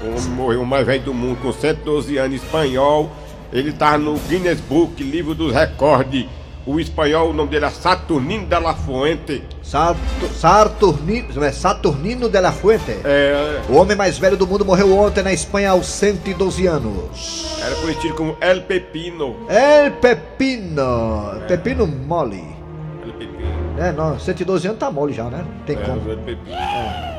O 0.04 0.08
homem 0.10 0.30
morreu 0.30 0.62
o 0.62 0.66
mais 0.66 0.86
velho 0.86 1.04
do 1.04 1.14
mundo, 1.14 1.38
com 1.42 1.52
112 1.52 2.18
anos, 2.18 2.42
espanhol. 2.44 3.10
Ele 3.54 3.72
tá 3.74 3.98
no 3.98 4.16
Guinness 4.30 4.60
Book, 4.62 5.04
livro 5.04 5.36
dos 5.36 5.54
recordes. 5.54 6.26
O 6.66 6.80
espanhol, 6.80 7.32
o 7.32 7.34
nome 7.34 7.50
dele 7.50 7.66
é 7.66 7.70
Saturnino 7.72 8.46
de 8.46 8.60
la 8.60 8.74
Fuente. 8.76 9.44
Sato- 9.64 9.98
Saturnino, 10.32 11.44
é 11.44 11.52
Saturnino 11.52 12.30
de 12.30 12.40
la 12.40 12.52
Fuente. 12.52 12.98
É, 13.04 13.62
O 13.68 13.76
homem 13.78 13.98
mais 13.98 14.18
velho 14.20 14.38
do 14.38 14.46
mundo 14.48 14.64
morreu 14.64 14.96
ontem 14.98 15.24
na 15.24 15.34
Espanha 15.34 15.72
aos 15.72 15.88
112 15.88 16.68
anos. 16.68 17.58
era 17.64 17.76
conhecido 17.76 18.14
como 18.16 18.38
El 18.40 18.62
Pepino. 18.64 19.36
El 19.50 19.92
Pepino. 19.94 21.42
Pepino 21.48 21.88
mole. 21.88 22.44
El 23.06 23.14
Pepino. 23.14 23.42
É, 23.80 23.92
não, 23.92 24.20
112 24.20 24.68
anos 24.68 24.80
tá 24.80 24.92
mole 24.92 25.14
já, 25.14 25.26
né? 25.26 25.44
Não 25.44 25.66
tem 25.66 25.76
É, 25.76 25.80
como. 25.80 26.10
El 26.12 26.18
Pepino. 26.20 26.56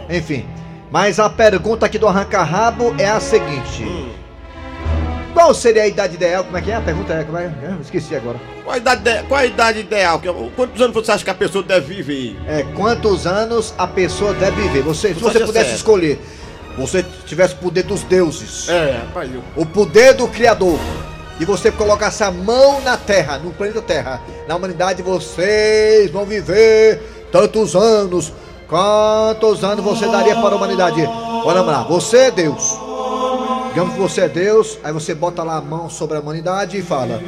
Enfim. 0.08 0.46
Mas 0.90 1.18
a 1.18 1.28
pergunta 1.30 1.86
aqui 1.86 1.98
do 1.98 2.06
Arranca-Rabo 2.06 2.94
é 2.98 3.08
a 3.08 3.18
seguinte: 3.20 3.86
Qual 5.32 5.54
seria 5.54 5.84
a 5.84 5.86
idade 5.86 6.14
ideal? 6.16 6.44
Como 6.44 6.56
é 6.56 6.60
que 6.60 6.70
é? 6.70 6.74
A 6.76 6.80
pergunta 6.82 7.14
é, 7.14 7.24
como 7.24 7.38
é? 7.38 7.44
É, 7.44 7.74
esqueci 7.80 8.14
agora. 8.14 8.38
Qual 8.62 8.74
a 8.74 8.76
idade, 8.76 9.02
de- 9.02 9.22
qual 9.24 9.40
a 9.40 9.46
idade 9.46 9.80
ideal? 9.80 10.20
Quantos 10.54 10.80
anos 10.82 10.94
você 10.94 11.10
acha 11.12 11.24
que 11.24 11.30
a 11.30 11.34
pessoa 11.34 11.64
deve 11.64 11.94
viver? 12.02 12.38
É, 12.46 12.62
quantos 12.74 13.26
anos 13.26 13.74
a 13.78 13.86
pessoa 13.86 14.34
deve 14.34 14.60
viver? 14.60 14.82
Você, 14.82 15.08
se 15.14 15.20
Você 15.20 15.40
pudesse 15.40 15.66
certo. 15.70 15.76
escolher, 15.78 16.20
você 16.76 17.02
tivesse 17.26 17.54
o 17.54 17.58
poder 17.58 17.84
dos 17.84 18.02
deuses. 18.02 18.68
É, 18.68 18.98
rapaz, 19.06 19.30
eu. 19.32 19.42
o 19.56 19.64
poder 19.64 20.12
do 20.12 20.28
Criador 20.28 20.78
e 21.40 21.44
você 21.46 21.70
colocasse 21.72 22.22
a 22.22 22.30
mão 22.30 22.82
na 22.82 22.98
Terra, 22.98 23.38
no 23.38 23.50
planeta 23.52 23.80
Terra, 23.80 24.20
na 24.46 24.54
humanidade, 24.56 25.02
vocês 25.02 26.10
vão 26.10 26.26
viver 26.26 27.26
tantos 27.32 27.74
anos. 27.74 28.30
Quantos 28.72 29.62
anos 29.62 29.84
você 29.84 30.06
daria 30.06 30.34
para 30.34 30.54
a 30.54 30.56
humanidade? 30.56 31.02
Olha 31.44 31.60
lá, 31.60 31.82
você 31.82 32.16
é 32.16 32.30
Deus. 32.30 32.78
Digamos 33.68 33.92
que 33.92 34.00
você 34.00 34.22
é 34.22 34.28
Deus, 34.30 34.78
aí 34.82 34.90
você 34.90 35.14
bota 35.14 35.42
lá 35.42 35.58
a 35.58 35.60
mão 35.60 35.90
sobre 35.90 36.16
a 36.16 36.20
humanidade 36.20 36.78
e 36.78 36.82
fala: 36.82 37.20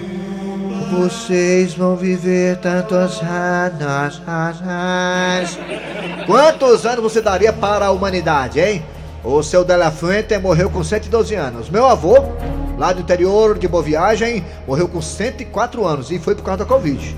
Vocês 0.90 1.74
vão 1.74 1.96
viver 1.96 2.56
tantos 2.60 3.20
anos. 3.20 4.22
anos." 4.26 5.58
Quantos 6.26 6.86
anos 6.86 7.02
você 7.02 7.20
daria 7.20 7.52
para 7.52 7.88
a 7.88 7.90
humanidade, 7.90 8.58
hein? 8.58 8.82
O 9.22 9.42
seu 9.42 9.66
Della 9.66 9.90
Fuente 9.90 10.38
morreu 10.38 10.70
com 10.70 10.82
112 10.82 11.34
anos. 11.34 11.68
Meu 11.68 11.86
avô, 11.86 12.24
lá 12.78 12.90
do 12.94 13.02
interior 13.02 13.58
de 13.58 13.68
Boa 13.68 13.82
Viagem, 13.82 14.42
morreu 14.66 14.88
com 14.88 15.02
104 15.02 15.86
anos 15.86 16.10
e 16.10 16.18
foi 16.18 16.34
por 16.34 16.42
causa 16.42 16.64
da 16.64 16.64
Covid. 16.64 17.14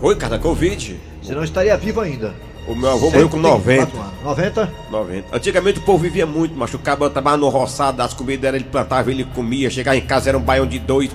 Foi, 0.00 0.16
cara, 0.16 0.40
Covid. 0.40 0.98
Senão 1.22 1.44
estaria 1.44 1.76
vivo 1.76 2.00
ainda. 2.00 2.49
O 2.68 2.74
meu 2.74 2.90
avô 2.90 3.06
morreu 3.10 3.28
com 3.28 3.36
90. 3.38 3.86
104 3.86 4.00
anos. 4.00 4.10
90? 4.22 4.72
90. 4.90 5.36
Antigamente 5.36 5.78
o 5.78 5.82
povo 5.82 5.98
vivia 5.98 6.26
muito, 6.26 6.54
mas 6.56 6.72
o 6.74 6.78
cabo 6.78 7.08
trabalhava 7.10 7.40
no 7.40 7.48
roçado, 7.48 8.00
as 8.02 8.12
comidas 8.14 8.44
era 8.48 8.56
ele 8.56 8.66
plantava, 8.66 9.10
ele 9.10 9.24
comia, 9.24 9.68
chegava 9.70 9.96
em 9.96 10.00
casa 10.02 10.28
era 10.28 10.38
um 10.38 10.42
baião 10.42 10.66
de 10.66 10.78
dois, 10.78 11.10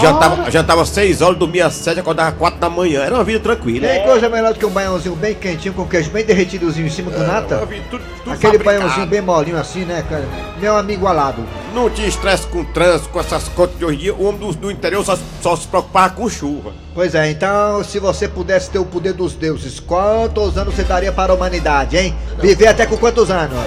jantava, 0.00 0.50
jantava 0.50 0.86
seis 0.86 1.20
horas, 1.20 1.36
dormia 1.36 1.66
às 1.66 1.74
sete, 1.74 2.00
acordava 2.00 2.32
quatro 2.32 2.60
da 2.60 2.70
manhã. 2.70 3.02
Era 3.02 3.16
uma 3.16 3.24
vida 3.24 3.40
tranquila. 3.40 3.86
Tem 3.88 4.04
coisa 4.04 4.28
melhor 4.28 4.52
do 4.54 4.58
que 4.58 4.64
um 4.64 4.70
baiãozinho 4.70 5.16
bem 5.16 5.34
quentinho, 5.34 5.74
com 5.74 5.84
queijo 5.86 6.10
bem 6.10 6.24
derretidozinho 6.24 6.86
em 6.86 6.90
cima 6.90 7.10
com 7.10 7.18
Uma 7.18 7.26
nata? 7.26 7.66
vida 7.66 7.84
tudo, 7.90 8.02
tudo 8.22 8.32
Aquele 8.32 8.52
fabricado. 8.58 8.64
baiãozinho 8.64 9.06
bem 9.06 9.20
molinho 9.20 9.58
assim, 9.58 9.84
né, 9.84 10.02
cara? 10.08 10.24
Meu 10.58 10.76
amigo 10.76 11.06
alado. 11.06 11.44
Não 11.74 11.90
tinha 11.90 12.06
estresse 12.08 12.46
com 12.46 12.64
trânsito, 12.64 13.08
com 13.10 13.18
essas 13.20 13.48
contas 13.48 13.76
de 13.76 13.84
hoje 13.84 13.96
em 13.96 14.00
dia. 14.00 14.14
O 14.14 14.24
homem 14.26 14.40
do, 14.40 14.52
do 14.54 14.70
interior 14.70 15.04
só, 15.04 15.18
só 15.42 15.56
se 15.56 15.66
preocupava 15.66 16.14
com 16.14 16.28
chuva. 16.30 16.72
Pois 16.94 17.12
é, 17.16 17.28
então, 17.28 17.82
se 17.82 17.98
você 17.98 18.28
pudesse 18.28 18.70
ter 18.70 18.78
o 18.78 18.84
poder 18.84 19.12
dos 19.12 19.34
deuses, 19.34 19.80
quantos 19.80 20.56
anos 20.56 20.76
você 20.76 20.84
daria 20.84 21.10
para 21.10 21.32
a 21.32 21.34
humanidade, 21.34 21.96
hein? 21.96 22.14
Viver 22.38 22.68
até 22.68 22.86
com 22.86 22.96
quantos 22.96 23.32
anos? 23.32 23.58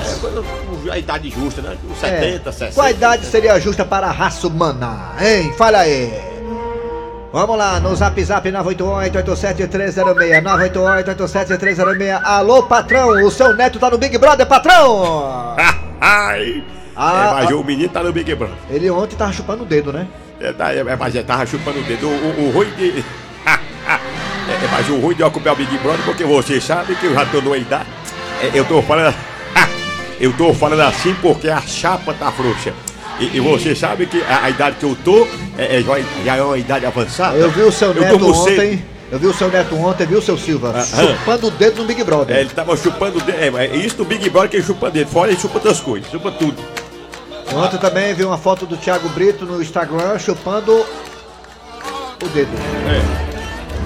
A 0.90 0.98
idade 0.98 1.30
justa, 1.30 1.62
né? 1.62 1.78
É. 2.04 2.22
70, 2.22 2.52
60. 2.54 2.74
Qual 2.74 2.88
a 2.88 2.92
idade 2.92 3.26
seria 3.26 3.60
justa 3.60 3.84
para 3.84 4.08
a 4.08 4.12
raça 4.12 4.48
humana, 4.48 5.12
hein? 5.20 5.52
Fala 5.58 5.80
aí. 5.80 6.10
Vamos 7.34 7.58
lá, 7.58 7.82
no 7.82 7.94
zap 7.94 8.24
zap 8.24 8.50
988-87306, 8.50 10.42
988-87306. 11.04 12.22
Alô, 12.24 12.64
patrão, 12.64 13.10
o 13.26 13.30
seu 13.30 13.54
neto 13.54 13.78
tá 13.78 13.90
no 13.90 13.98
Big 13.98 14.18
Brother, 14.18 14.48
patrão! 14.48 15.54
Ai! 16.00 16.64
Ah, 16.96 17.28
é, 17.30 17.34
mas 17.34 17.52
ah. 17.52 17.56
o 17.58 17.64
menino 17.64 17.90
tá 17.90 18.02
no 18.02 18.14
Big 18.14 18.34
Brother. 18.34 18.56
Ele 18.70 18.90
ontem 18.90 19.18
tava 19.18 19.34
chupando 19.34 19.64
o 19.64 19.66
dedo, 19.66 19.92
né? 19.92 20.08
É, 20.40 20.52
tá, 20.54 20.72
é, 20.74 20.84
mas 20.96 21.16
ele 21.16 21.24
tava 21.24 21.46
chupando 21.46 21.80
o 21.80 21.84
dedo. 21.84 22.08
O, 22.08 22.12
o, 22.12 22.48
o 22.48 22.52
ruim 22.52 22.70
de. 22.78 23.00
é, 23.48 23.52
é, 23.52 24.68
mas 24.72 24.90
o 24.90 24.98
ruim 24.98 25.16
de 25.16 25.24
ocupar 25.24 25.54
o 25.54 25.56
Big 25.56 25.78
Brother, 25.80 26.04
porque 26.06 26.24
você 26.24 26.62
sabe 26.62 26.96
que 26.96 27.06
eu 27.06 27.14
já 27.14 27.26
tô 27.26 27.42
numa 27.42 27.58
idade. 27.58 27.88
É, 28.42 28.52
eu 28.54 28.66
tô 28.66 28.82
falando. 28.82 29.16
eu 30.20 30.34
tô 30.34 30.54
falando 30.54 30.82
assim 30.82 31.16
porque 31.22 31.50
a 31.50 31.62
chapa 31.62 32.14
tá 32.14 32.32
frouxa. 32.32 32.74
E, 33.20 33.38
e 33.38 33.40
você 33.40 33.76
sabe 33.76 34.06
que 34.06 34.22
a, 34.22 34.44
a 34.44 34.50
idade 34.50 34.78
que 34.80 34.86
eu 34.86 34.96
tô 35.04 35.28
é, 35.58 35.78
é, 35.78 35.82
já, 35.82 36.00
já 36.24 36.36
é 36.36 36.42
uma 36.42 36.58
idade 36.58 36.86
avançada. 36.86 37.36
Eu 37.36 37.50
vi 37.50 37.62
o 37.62 37.72
seu 37.72 37.92
Eu 37.92 38.02
neto 38.02 38.32
ontem. 38.32 38.84
Eu 39.10 39.18
vi 39.18 39.28
o 39.28 39.34
seu 39.34 39.50
neto 39.50 39.74
ontem, 39.76 40.06
viu, 40.06 40.22
seu 40.22 40.38
Silva? 40.38 40.74
Ah, 40.76 40.84
chupando 40.84 41.48
o 41.48 41.52
dedo 41.52 41.82
no 41.82 41.86
Big 41.86 42.04
Brother. 42.04 42.36
É, 42.36 42.42
ele 42.42 42.50
tava 42.50 42.76
chupando 42.76 43.18
o 43.18 43.22
dedo. 43.22 43.58
É, 43.58 43.66
é 43.66 43.76
isso 43.76 43.96
do 43.96 44.06
Big 44.06 44.30
Brother 44.30 44.50
que 44.50 44.58
ele 44.58 44.66
chupa 44.66 44.92
dele. 44.92 45.08
Fora 45.10 45.32
ele 45.32 45.40
chupa 45.40 45.56
outras 45.56 45.80
coisas, 45.80 46.12
chupa 46.12 46.30
tudo. 46.30 46.62
Ontem 47.56 47.78
também 47.78 48.14
vi 48.14 48.24
uma 48.24 48.38
foto 48.38 48.66
do 48.66 48.78
Thiago 48.78 49.10
Brito 49.10 49.46
no 49.46 49.62
Instagram 49.62 50.18
chupando 50.20 50.86
o 52.24 52.28
dedo. 52.34 52.52
É. 52.54 53.28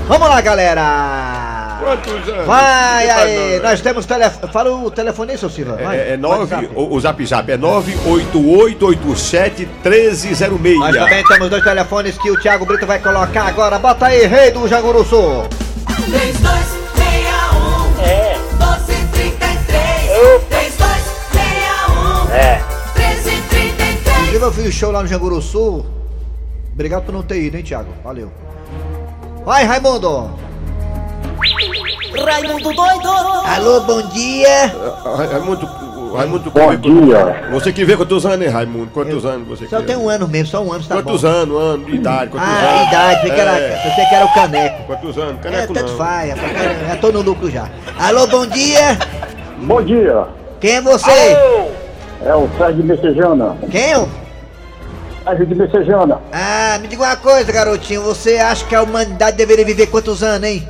Vamos 0.08 0.27
lá, 0.27 0.41
galera! 0.41 1.77
Quantos 1.82 2.30
anos? 2.30 2.46
Vai 2.46 3.10
aí, 3.10 3.53
dando? 3.53 3.63
nós 3.63 3.82
temos 3.82 4.06
telefone. 4.06 4.51
Fala 4.51 4.72
o 4.72 4.91
telefone 4.91 5.32
aí, 5.32 5.38
seu 5.38 5.50
Silva. 5.50 5.77
Vai. 5.82 5.98
É, 5.98 6.13
é 6.13 6.18
nove, 6.18 6.41
WhatsApp. 6.41 6.70
o, 6.75 6.94
o 6.94 7.00
zap 7.00 7.25
zap 7.25 7.50
é 7.51 7.58
98887 7.58 9.68
1306. 9.84 10.80
Nós 10.80 10.96
também 10.96 11.24
temos 11.24 11.50
dois 11.50 11.63
telefones 11.63 12.18
que 12.18 12.30
o 12.30 12.38
Thiago 12.39 12.65
Brito 12.65 12.86
vai 12.86 13.00
colocar 13.00 13.48
agora. 13.48 13.80
Bota 13.80 14.08
aí, 14.08 14.25
rei 14.27 14.51
do 14.51 14.68
Janguru 14.68 15.06
Sul. 15.06 15.46
3261 15.86 16.71
Inclusive 24.42 24.60
eu 24.60 24.66
fiz 24.66 24.76
o 24.76 24.80
show 24.80 24.92
lá 24.92 25.04
no 25.04 25.08
Janguru 25.08 25.40
Sul. 25.40 25.86
Obrigado 26.74 27.04
por 27.04 27.12
não 27.14 27.22
ter 27.22 27.40
ido, 27.44 27.58
hein, 27.58 27.64
Thiago? 27.64 27.90
Valeu. 28.04 28.32
Vai, 29.46 29.66
Raimundo! 29.66 30.32
Raimundo 32.26 32.74
doido 32.74 33.10
Alô, 33.46 33.82
bom 33.82 34.02
dia! 34.10 34.74
Ra- 35.06 35.26
Raimundo, 35.34 35.70
Raimundo, 36.16 36.50
Bom 36.52 36.76
dia. 36.76 37.50
Você 37.52 37.72
que 37.72 37.86
vê 37.86 37.96
quantos 37.96 38.26
anos, 38.26 38.44
hein, 38.44 38.52
Raimundo? 38.52 38.90
Quantos 38.92 39.24
anos 39.26 39.48
você 39.48 39.68
Só 39.68 39.80
tem 39.84 39.96
um 39.96 40.10
ano 40.10 40.28
mesmo, 40.28 40.48
só 40.48 40.64
um 40.64 40.74
ano, 40.74 40.84
tá 40.86 40.96
Quantos 40.96 41.22
bom. 41.22 41.28
anos, 41.28 41.62
ano, 41.62 41.86
de 41.86 41.96
idade, 41.98 42.32
quantos 42.32 42.50
Ah, 42.50 42.70
anos? 42.72 42.88
idade, 42.88 43.30
era, 43.40 43.52
É, 43.60 43.78
pensei 43.84 44.06
que 44.08 44.16
era 44.16 44.26
o 44.26 44.34
caneco. 44.34 44.84
Quantos 44.88 45.18
anos? 45.20 45.36
É, 45.40 45.44
Caneco 45.44 45.74
tanto 45.76 45.92
não. 45.92 45.98
faz, 46.00 46.30
rapaz, 46.32 46.88
já 46.88 46.96
tô 46.96 47.12
no 47.12 47.22
lucro 47.22 47.50
já. 47.52 47.70
Alô, 48.00 48.26
bom 48.26 48.48
dia! 48.48 48.98
Bom 49.62 49.84
dia. 49.84 50.26
Quem 50.60 50.78
é 50.78 50.82
você? 50.82 51.12
É 52.24 52.36
o 52.36 52.50
Sérgio 52.58 52.84
Messejana. 52.84 53.56
Quem? 53.70 54.21
É? 55.22 55.30
Sérgio 55.30 55.46
de 55.46 55.56
Messejana. 55.56 56.20
Ah, 56.32 56.78
me 56.82 56.88
diga 56.88 57.04
uma 57.04 57.16
coisa, 57.16 57.51
garotinho. 57.51 58.01
Você 58.04 58.38
acha 58.38 58.66
que 58.66 58.75
a 58.75 58.84
humanidade 58.84 59.38
deveria 59.38 59.66
viver 59.66 59.88
quantos 59.88 60.24
anos, 60.24 60.48
hein? 60.48 60.68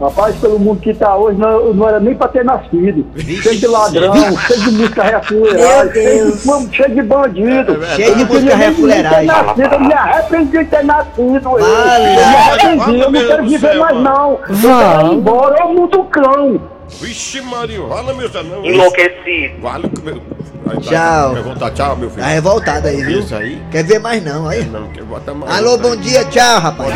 Rapaz, 0.00 0.34
pelo 0.36 0.58
mundo 0.58 0.80
que 0.80 0.92
tá 0.92 1.16
hoje, 1.16 1.38
não, 1.38 1.72
não 1.72 1.88
era 1.88 2.00
nem 2.00 2.16
pra 2.16 2.26
ter 2.26 2.44
nascido. 2.44 3.06
cheio 3.16 3.60
de 3.60 3.66
ladrão, 3.68 4.12
cheio 4.38 4.60
de 4.62 4.70
música 4.72 5.02
refuleiragem, 5.04 5.92
cheio, 5.92 6.16
Deus. 6.24 6.40
de- 6.42 6.46
mano, 6.48 6.74
cheio 6.74 6.94
de 6.96 7.02
bandido. 7.02 7.86
Cheio 7.94 8.14
de 8.16 8.22
Eu 8.22 8.26
música 8.26 8.56
refuleiragem. 8.56 9.28
Eu 9.72 9.80
me 9.80 9.92
arrependi 9.94 10.58
de 10.58 10.64
ter 10.64 10.84
nascido. 10.84 11.58
eu. 11.58 11.58
Vale. 11.64 12.06
Eu 12.08 12.14
me 12.14 12.34
arrependi, 12.34 12.78
Fala, 12.78 12.96
eu 12.98 13.10
não 13.12 13.12
quero 13.12 13.42
Deus 13.42 13.50
viver 13.52 13.70
céu, 13.70 13.80
mais 13.80 13.96
mano. 13.96 14.40
não. 14.50 15.00
Eu 15.04 15.12
ir 15.12 15.14
embora, 15.14 15.64
ô 15.64 15.72
mundo 15.74 16.04
cão. 16.04 16.60
Vixe, 17.00 17.40
Maria, 17.42 17.80
fala, 17.88 18.14
meu 18.14 18.28
não. 18.42 18.64
Enlouquecido. 18.64 19.60
Vale, 19.62 19.90
meu... 20.02 20.20
Aí, 20.66 20.80
Tchau. 20.80 21.32
Vai 21.34 21.42
voltar, 21.42 21.70
tchau, 21.72 21.96
meu 21.96 22.08
filho. 22.10 22.22
Tá 22.22 22.28
revoltado 22.28 22.88
aí, 22.88 23.02
viu? 23.02 23.20
Isso 23.20 23.34
aí? 23.34 23.62
Quer 23.70 23.84
ver 23.84 23.98
mais 23.98 24.24
não, 24.24 24.48
aí? 24.48 24.64
Não, 24.64 24.88
quer 24.88 25.04
botar 25.04 25.34
mais. 25.34 25.56
Alô, 25.56 25.76
bom 25.76 25.94
dia, 25.96 26.24
tchau, 26.24 26.60
rapaz. 26.60 26.92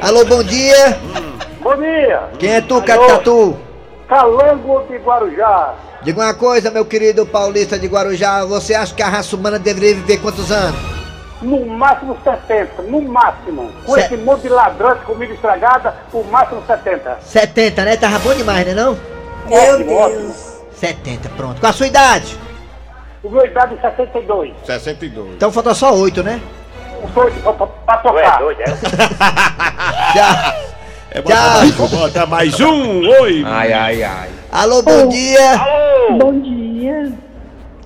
Alô, 0.00 0.24
bom 0.24 0.42
dia. 0.44 0.98
Bom 1.60 1.76
dia. 1.76 2.22
Quem 2.38 2.54
é 2.54 2.60
tu? 2.60 2.80
Catatu? 2.82 3.56
Calango 4.08 4.84
de 4.88 4.96
Guarujá. 4.98 5.74
Diga 6.02 6.20
uma 6.20 6.34
coisa, 6.34 6.70
meu 6.70 6.84
querido 6.84 7.26
paulista 7.26 7.78
de 7.78 7.86
Guarujá, 7.86 8.44
você 8.44 8.74
acha 8.74 8.94
que 8.94 9.02
a 9.02 9.08
raça 9.08 9.34
humana 9.34 9.58
deveria 9.58 9.94
viver 9.94 10.18
quantos 10.18 10.52
anos? 10.52 10.78
No 11.42 11.64
máximo 11.66 12.16
70, 12.22 12.82
no 12.82 13.02
máximo. 13.02 13.72
Com 13.84 13.98
esse 13.98 14.16
monte 14.18 14.42
de 14.42 14.50
ladrão 14.50 14.94
de 14.94 15.00
comida 15.04 15.32
estragada, 15.32 15.94
o 16.12 16.22
máximo 16.24 16.62
70. 16.66 17.18
70, 17.22 17.84
né? 17.84 17.96
Tava 17.96 18.18
bom 18.18 18.34
demais, 18.34 18.66
né 18.66 18.74
não? 18.74 18.96
Ótimo, 19.50 19.94
ótimo. 19.94 20.34
70, 20.76 21.28
pronto. 21.30 21.60
Com 21.60 21.66
a 21.66 21.72
sua 21.72 21.86
idade? 21.86 22.38
O 23.24 23.30
meu 23.30 23.44
idade 23.46 23.74
é 23.82 23.90
62. 23.90 24.52
62. 24.66 25.30
Então 25.34 25.50
falta 25.50 25.72
só 25.72 25.94
8, 25.94 26.22
né? 26.22 26.40
Foi 27.14 27.30
pra, 27.30 27.52
pra, 27.54 27.66
pra 27.66 27.96
tocar. 27.98 28.40
Já. 30.14 30.54
É, 31.10 31.22
bota 31.22 31.34
Tchau. 31.34 31.50
mais 31.56 31.80
um, 31.80 31.88
bota 31.88 32.26
mais 32.26 32.60
um. 32.60 33.08
Oi. 33.22 33.44
Ai, 33.46 33.72
ai, 33.72 34.02
ai. 34.02 34.28
Alô, 34.52 34.82
bom 34.82 35.08
dia. 35.08 35.60
Bom 36.18 36.38
dia. 36.40 37.12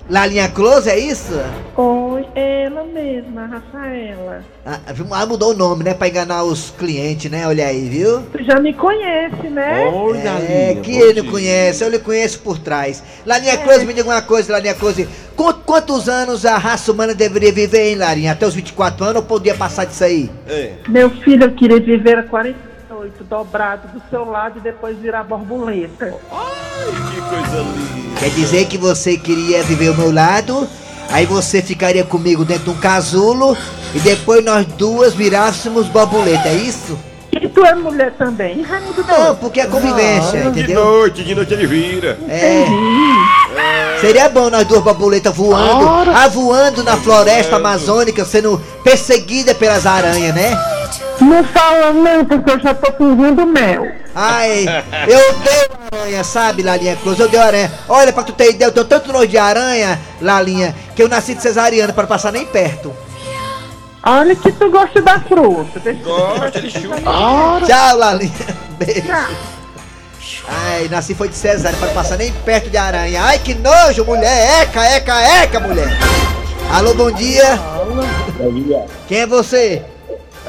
Lalinha 0.09 0.49
Close, 0.49 0.89
é 0.89 0.97
isso? 0.97 1.39
Oi, 1.77 2.25
ela 2.33 2.83
mesma, 2.83 3.45
Rafaela. 3.45 4.43
Ah, 4.65 5.25
mudou 5.27 5.51
o 5.51 5.55
nome, 5.55 5.83
né? 5.83 5.93
Pra 5.93 6.07
enganar 6.07 6.43
os 6.43 6.71
clientes, 6.71 7.29
né? 7.29 7.47
Olha 7.47 7.67
aí, 7.67 7.87
viu? 7.87 8.23
Tu 8.31 8.43
já 8.43 8.59
me 8.59 8.73
conhece, 8.73 9.47
né? 9.49 9.85
Olha 9.93 10.29
É, 10.39 10.75
que 10.81 10.97
ele 10.97 11.21
não 11.21 11.31
conhece, 11.31 11.83
eu 11.83 11.89
lhe 11.89 11.99
conheço 11.99 12.39
por 12.39 12.57
trás. 12.57 13.03
Lalinha 13.23 13.57
Close, 13.57 13.85
me 13.85 13.93
diga 13.93 14.09
uma 14.09 14.21
coisa, 14.23 14.51
Lalinha 14.53 14.73
Close. 14.73 15.07
Qu- 15.35 15.53
quantos 15.63 16.09
anos 16.09 16.43
a 16.43 16.57
raça 16.57 16.91
humana 16.91 17.13
deveria 17.13 17.51
viver, 17.51 17.89
hein, 17.89 17.95
Larinha? 17.95 18.31
Até 18.31 18.47
os 18.47 18.55
24 18.55 19.03
anos 19.05 19.17
ou 19.17 19.23
podia 19.23 19.53
passar 19.53 19.85
disso 19.85 20.03
aí? 20.03 20.27
É. 20.47 20.71
Meu 20.87 21.11
filho, 21.11 21.43
eu 21.43 21.51
queria 21.51 21.79
viver 21.79 22.17
a 22.17 22.23
48, 22.99 23.23
dobrado 23.23 23.87
do 23.93 24.01
seu 24.09 24.25
lado 24.29 24.57
e 24.59 24.61
depois 24.61 24.97
virar 24.97 25.23
borboleta. 25.23 26.13
Que 27.11 27.21
coisa 27.21 27.57
linda. 27.61 28.19
Quer 28.19 28.29
dizer 28.31 28.65
que 28.67 28.77
você 28.77 29.17
queria 29.17 29.63
viver 29.63 29.87
ao 29.89 29.95
meu 29.95 30.11
lado, 30.11 30.67
aí 31.09 31.25
você 31.25 31.61
ficaria 31.61 32.03
comigo 32.03 32.43
dentro 32.43 32.65
de 32.65 32.69
um 32.71 32.77
casulo 32.79 33.55
e 33.93 33.99
depois 33.99 34.43
nós 34.43 34.65
duas 34.65 35.13
virássemos 35.13 35.87
borboleta, 35.87 36.49
é 36.49 36.55
isso? 36.55 36.97
E 37.31 37.47
tu 37.47 37.63
é 37.63 37.73
mulher 37.75 38.11
também, 38.17 38.61
Raimundo 38.63 39.05
Não, 39.07 39.15
doido. 39.25 39.35
porque 39.39 39.61
é 39.61 39.65
convivência, 39.67 40.41
De 40.41 40.47
entendeu? 40.59 40.83
noite, 40.83 41.23
de 41.23 41.33
noite 41.35 41.53
ele 41.53 41.67
vira. 41.67 42.17
É. 42.27 42.65
Seria 44.01 44.27
bom 44.29 44.49
nós 44.49 44.67
duas 44.67 44.81
borboletas 44.83 45.33
voando, 45.33 46.11
ah, 46.11 46.27
voando 46.27 46.83
na 46.83 46.97
floresta 46.97 47.55
amazônica, 47.57 48.25
sendo 48.25 48.59
perseguida 48.83 49.53
pelas 49.55 49.85
aranhas, 49.85 50.33
né? 50.35 50.51
Não 51.21 51.43
fala 51.43 51.93
não, 51.93 52.25
porque 52.25 52.49
eu 52.51 52.59
já 52.59 52.73
tô 52.73 52.91
pedindo 52.91 53.45
mel. 53.45 53.87
Ai, 54.15 54.65
eu 55.07 55.19
odeio 55.29 55.69
aranha, 55.91 56.23
sabe, 56.23 56.63
Lalinha 56.63 56.95
Cruz? 56.95 57.19
Eu 57.19 57.27
odeio 57.27 57.43
aranha. 57.43 57.71
Olha, 57.87 58.11
pra 58.11 58.23
tu 58.23 58.33
ter 58.33 58.51
ideia, 58.51 58.67
eu 58.67 58.71
tenho 58.71 58.85
tanto 58.85 59.11
nojo 59.11 59.27
de 59.27 59.37
aranha, 59.37 59.99
Lalinha, 60.21 60.75
que 60.95 61.03
eu 61.03 61.07
nasci 61.07 61.35
de 61.35 61.41
cesariana 61.41 61.93
pra 61.93 62.07
passar 62.07 62.31
nem 62.31 62.45
perto. 62.45 62.93
Olha 64.03 64.35
que 64.35 64.51
tu 64.51 64.71
gosta 64.71 65.01
da 65.01 65.19
fruta. 65.19 65.79
Gosta, 66.03 66.57
ele 66.57 66.69
chupa. 66.69 66.95
Tchau, 67.65 67.97
Lalinha. 67.97 68.31
Beijo. 68.77 69.07
Ai, 70.47 70.87
nasci 70.89 71.13
foi 71.13 71.27
de 71.27 71.35
cesárea 71.35 71.77
pra 71.77 71.87
não 71.87 71.93
passar 71.93 72.17
nem 72.17 72.31
perto 72.31 72.69
de 72.69 72.77
aranha. 72.77 73.23
Ai, 73.23 73.39
que 73.39 73.53
nojo, 73.53 74.05
mulher. 74.05 74.63
Eca, 74.63 74.83
eca, 74.85 75.21
eca, 75.43 75.59
mulher. 75.59 75.89
Alô, 76.71 76.93
bom 76.93 77.11
dia. 77.11 77.59
Quem 79.07 79.19
é 79.19 79.27
você? 79.27 79.83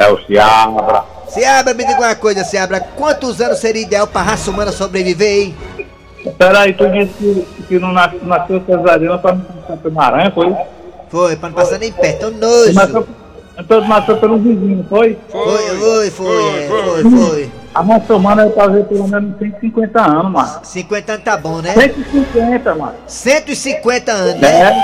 É 0.00 0.08
o 0.10 0.18
Ciabra. 0.24 1.04
Seabra, 1.28 1.74
me 1.74 1.84
diga 1.84 2.00
uma 2.00 2.14
coisa, 2.14 2.42
Seabra. 2.42 2.80
Quantos 2.80 3.38
anos 3.40 3.58
seria 3.58 3.82
ideal 3.82 4.06
pra 4.06 4.22
raça 4.22 4.50
humana 4.50 4.72
sobreviver, 4.72 5.28
hein? 5.42 5.54
Peraí, 6.38 6.72
tu 6.72 6.88
disse 6.88 7.12
que, 7.18 7.62
que 7.68 7.78
não 7.78 7.92
nas- 7.92 8.20
nasceu 8.22 8.62
cesariana 8.64 9.18
pra 9.18 9.34
não 9.34 9.42
passar 9.44 9.76
pela 9.76 10.04
aranha, 10.06 10.30
foi? 10.32 10.56
Foi, 11.10 11.36
pra 11.36 11.48
não 11.50 11.56
passar 11.56 11.78
nem 11.78 11.92
perto. 11.92 12.18
Tão 12.20 12.30
nojo. 12.30 12.72
Nasceu, 12.72 13.08
então 13.58 13.86
nasceu 13.86 14.16
pelo 14.16 14.38
vizinho, 14.38 14.86
foi? 14.88 15.18
Foi, 15.30 15.58
foi, 15.78 16.10
foi, 16.10 16.48
é, 16.64 16.66
foi, 16.68 17.02
foi. 17.10 17.52
A 17.74 17.82
raça 17.82 18.16
humana 18.16 18.42
eu 18.42 18.52
tava 18.52 18.80
pelo 18.84 19.06
menos 19.06 19.38
150 19.38 20.00
anos, 20.00 20.32
mano. 20.32 20.60
50 20.62 21.12
anos 21.12 21.24
tá 21.24 21.36
bom, 21.36 21.58
né? 21.60 21.74
150, 21.74 22.74
mano. 22.74 22.94
150 23.06 24.12
anos, 24.12 24.34
É. 24.34 24.38
né? 24.40 24.82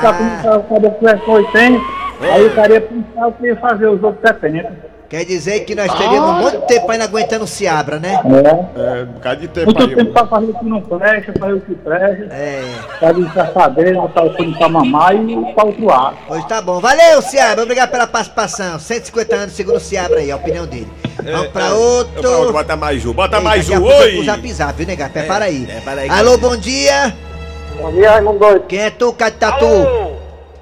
Tá 0.00 0.12
que 0.12 0.22
o 0.22 0.42
cara 0.42 1.18
com 1.18 1.32
80, 1.32 1.80
aí 2.20 2.46
o 2.46 2.54
cara 2.54 2.72
ia 2.74 2.80
pensar 2.80 3.26
o 3.26 3.32
que 3.32 3.46
ia 3.46 3.56
fazer 3.56 3.86
os 3.88 4.02
outros 4.02 4.20
70. 4.28 4.96
Quer 5.08 5.24
dizer 5.24 5.60
que 5.60 5.72
nós 5.76 5.86
teríamos 5.94 6.28
um 6.30 6.32
monte 6.40 6.56
de 6.58 6.66
tempo 6.66 6.90
ainda 6.90 7.04
aguentando 7.04 7.44
o 7.44 7.46
Seabra, 7.46 8.00
né? 8.00 8.20
É. 8.24 9.00
É, 9.00 9.02
um 9.04 9.06
bocado 9.12 9.40
de 9.40 9.46
tempo 9.46 9.66
Muito 9.66 9.82
aí. 9.84 9.94
tempo 9.94 10.12
pra 10.12 10.26
fazer 10.26 10.46
o 10.46 10.54
que 10.58 10.64
não 10.64 10.80
presta, 10.80 11.32
fazer 11.38 11.52
o 11.52 11.60
que 11.60 11.74
presta, 11.76 12.34
É. 12.34 12.64
fazer 12.98 13.20
engraçadeira, 13.20 14.00
botar 14.00 14.24
o 14.24 14.34
filho 14.34 14.58
pra 14.58 14.68
mamar 14.68 15.14
e 15.14 15.54
pra 15.54 15.64
outro 15.64 15.84
lado. 15.86 16.16
Hoje 16.28 16.48
tá 16.48 16.60
bom. 16.60 16.80
Valeu, 16.80 17.22
Seabra. 17.22 17.62
Obrigado 17.62 17.90
pela 17.92 18.08
participação. 18.08 18.80
150 18.80 19.36
anos, 19.36 19.54
segundo 19.54 19.76
o 19.76 19.80
Seabra 19.80 20.18
aí, 20.18 20.28
a 20.32 20.34
opinião 20.36 20.66
dele. 20.66 20.88
Vamos 21.22 21.48
pra 21.48 21.66
É, 21.66 21.72
outro. 21.72 22.20
pra 22.20 22.30
outro, 22.30 22.52
Bota 22.52 22.76
mais 22.76 23.06
um, 23.06 23.12
bota 23.12 23.36
Ei, 23.36 23.42
mais 23.44 23.70
um. 23.70 23.84
Oi. 23.84 24.24
Zap 24.24 24.52
zap, 24.52 24.72
viu, 24.76 24.86
nega? 24.88 25.08
Prepara 25.08 25.44
aí. 25.44 25.68
é, 25.70 25.80
para 25.82 26.00
aí. 26.00 26.10
Alô, 26.10 26.36
bom 26.36 26.56
dia. 26.56 27.14
Bom 27.80 27.92
dia, 27.92 28.10
Raimundo 28.10 28.40
Doido. 28.40 28.64
Quem 28.66 28.80
é 28.80 28.90
tu, 28.90 29.12
Catatu? 29.12 29.66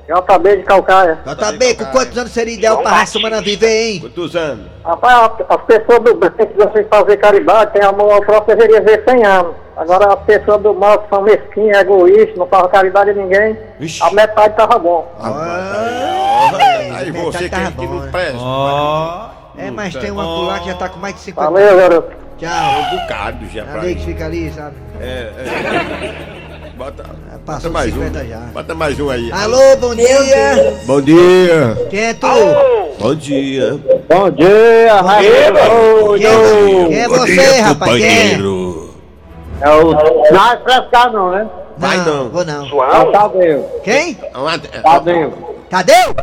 JB 0.06 0.56
de 0.58 0.62
Calcaia. 0.64 1.18
JB, 1.24 1.74
com 1.76 1.84
quantos 1.86 2.18
anos 2.18 2.32
seria 2.32 2.54
ideal 2.54 2.78
pra 2.82 2.90
raça 2.90 3.18
humana 3.18 3.40
viver, 3.40 3.92
hein? 3.92 4.00
Quantos 4.00 4.36
anos? 4.36 4.66
Rapaz, 4.84 5.32
as 5.48 5.62
pessoas 5.62 6.00
do 6.00 6.14
bem 6.14 6.30
que 6.30 6.44
gostam 6.54 6.82
de 6.82 6.88
fazer 6.88 7.16
caridade, 7.16 7.72
tem 7.72 7.82
amor 7.82 8.12
ao 8.12 8.20
próximo, 8.20 8.46
deveria 8.48 8.82
ver 8.82 9.02
100 9.08 9.24
anos. 9.24 9.54
Agora 9.76 10.12
as 10.12 10.20
pessoas 10.20 10.60
do 10.62 10.74
mal 10.74 10.98
que 10.98 11.08
são 11.08 11.22
mesquinhas, 11.22 11.78
egoístas, 11.80 12.36
não 12.36 12.46
fazem 12.46 12.68
caridade 12.70 13.10
a 13.10 13.14
ninguém, 13.14 13.58
Vixe. 13.80 14.02
a 14.02 14.10
metade 14.12 14.54
tava 14.56 14.78
bom. 14.78 15.10
Aí 15.18 17.10
metade 17.10 17.10
você 17.12 17.48
tava 17.48 17.70
que, 17.72 17.78
que 17.78 17.86
bom, 17.86 17.94
não 17.94 18.00
né? 18.02 18.10
presta. 18.12 19.34
É, 19.56 19.70
mas 19.70 19.94
tem 19.94 20.10
uma 20.10 20.22
por 20.24 20.46
lá 20.46 20.58
que 20.60 20.66
já 20.68 20.74
tá 20.74 20.88
com 20.88 20.98
mais 20.98 21.14
de 21.14 21.20
50 21.22 21.50
Valeu, 21.50 21.76
garoto. 21.76 22.12
Tchau. 22.38 22.50
Um 22.50 22.98
bocado 23.00 23.46
já 23.48 23.64
pra 23.64 23.80
Ali 23.80 23.94
que 23.94 24.00
aí. 24.00 24.06
fica 24.06 24.24
ali, 24.26 24.50
sabe? 24.52 24.74
É, 25.00 25.04
é. 25.38 26.50
Bota, 26.76 27.04
Passou 27.46 27.70
bota 27.70 27.70
mais 27.70 27.94
50 27.94 28.18
um. 28.18 28.28
já. 28.28 28.38
Bota 28.52 28.74
mais 28.74 28.98
um 29.00 29.10
aí. 29.10 29.30
Alô, 29.32 29.76
bom 29.80 29.94
dia. 29.94 30.78
Bom 30.86 31.00
dia. 31.00 31.86
Quem 31.90 32.00
é 32.00 32.14
tu? 32.14 32.26
Bom 32.98 33.14
dia. 33.14 33.78
Bom 34.08 34.30
dia, 34.30 35.00
Raimundo 35.00 36.18
Quem 36.18 36.26
é, 36.26 36.88
quem 36.88 36.98
é 37.00 37.08
você, 37.08 37.32
dia, 37.34 37.64
rapaz? 37.64 37.92
Quem 37.92 38.04
é? 38.04 38.20
companheiro. 38.30 38.94
É 39.60 39.70
o... 39.70 39.92
Não 40.32 40.52
é 40.52 40.56
frescar 40.64 41.12
não, 41.12 41.30
né? 41.30 41.46
Vai 41.78 41.96
não. 41.98 42.28
Vou 42.28 42.44
não. 42.44 42.66
É 42.66 42.98
o 43.02 43.12
Tadeu. 43.12 43.80
Quem? 43.84 44.14
Tadeu. 44.82 45.32
Tadeu? 45.70 46.14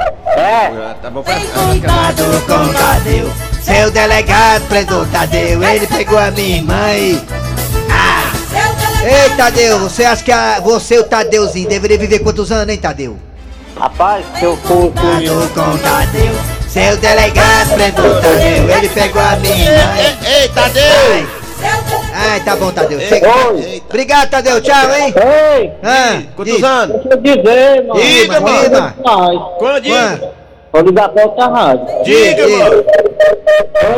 Tá 1.02 1.10
bom, 1.10 1.24
Tem 1.24 1.40
faz- 1.40 1.70
cuidado 1.70 2.24
com 2.46 2.74
Tadeu. 2.74 3.30
Seu 3.62 3.92
delegado 3.92 4.68
prendeu 4.68 5.06
Tadeu. 5.12 5.64
Ele 5.64 5.88
pegou 5.88 6.18
a 6.18 6.32
minha 6.32 6.58
irmã 6.58 6.76
Ei, 9.04 9.30
Tadeu, 9.36 9.80
você 9.80 10.04
acha 10.06 10.24
que 10.24 10.32
a, 10.32 10.60
você, 10.60 11.00
o 11.00 11.04
Tadeuzinho, 11.04 11.68
deveria 11.68 11.98
viver 11.98 12.20
quantos 12.20 12.52
anos, 12.52 12.70
hein, 12.74 12.80
Tadeu? 12.80 13.18
Rapaz, 13.78 14.24
se 14.38 14.44
eu 14.46 14.56
for 14.58 14.92
Tadeu 14.92 15.36
com 15.56 15.78
Tadeu. 15.80 16.34
Seu 16.68 16.98
delegado 16.98 17.74
prendeu 17.74 18.22
Tadeu. 18.22 18.70
Ele 18.78 18.90
pegou 18.90 19.22
a 19.22 19.36
minha 19.38 19.56
irmã 19.56 19.94
e... 19.98 20.42
Ei, 20.44 20.48
Tadeu! 20.50 20.82
Seu. 20.82 22.02
Ai, 22.14 22.40
tá 22.42 22.56
bom, 22.56 22.72
Tadeu. 22.72 23.00
Chega. 23.02 23.28
Obrigado, 23.90 24.30
Tadeu. 24.30 24.62
Tchau, 24.62 24.96
hein? 24.96 25.14
Ei, 25.18 25.72
Ah, 25.84 26.22
Quantos 26.36 26.54
diz. 26.56 26.64
anos? 26.64 27.02
deixa 27.04 27.10
eu 27.10 27.18
dizer, 27.22 27.84
mano. 27.88 28.00
Diga, 28.02 28.40
mano. 28.42 28.64
Diga. 28.64 28.94
Quando? 29.58 29.88
Quanto? 29.88 30.30
Vou 30.74 30.82
ligar 30.84 31.10
pra 31.10 31.24
outra 31.26 31.48
rádio. 31.48 31.86
Diga, 32.06 32.46
Diga. 32.46 32.58
mano. 32.70 32.84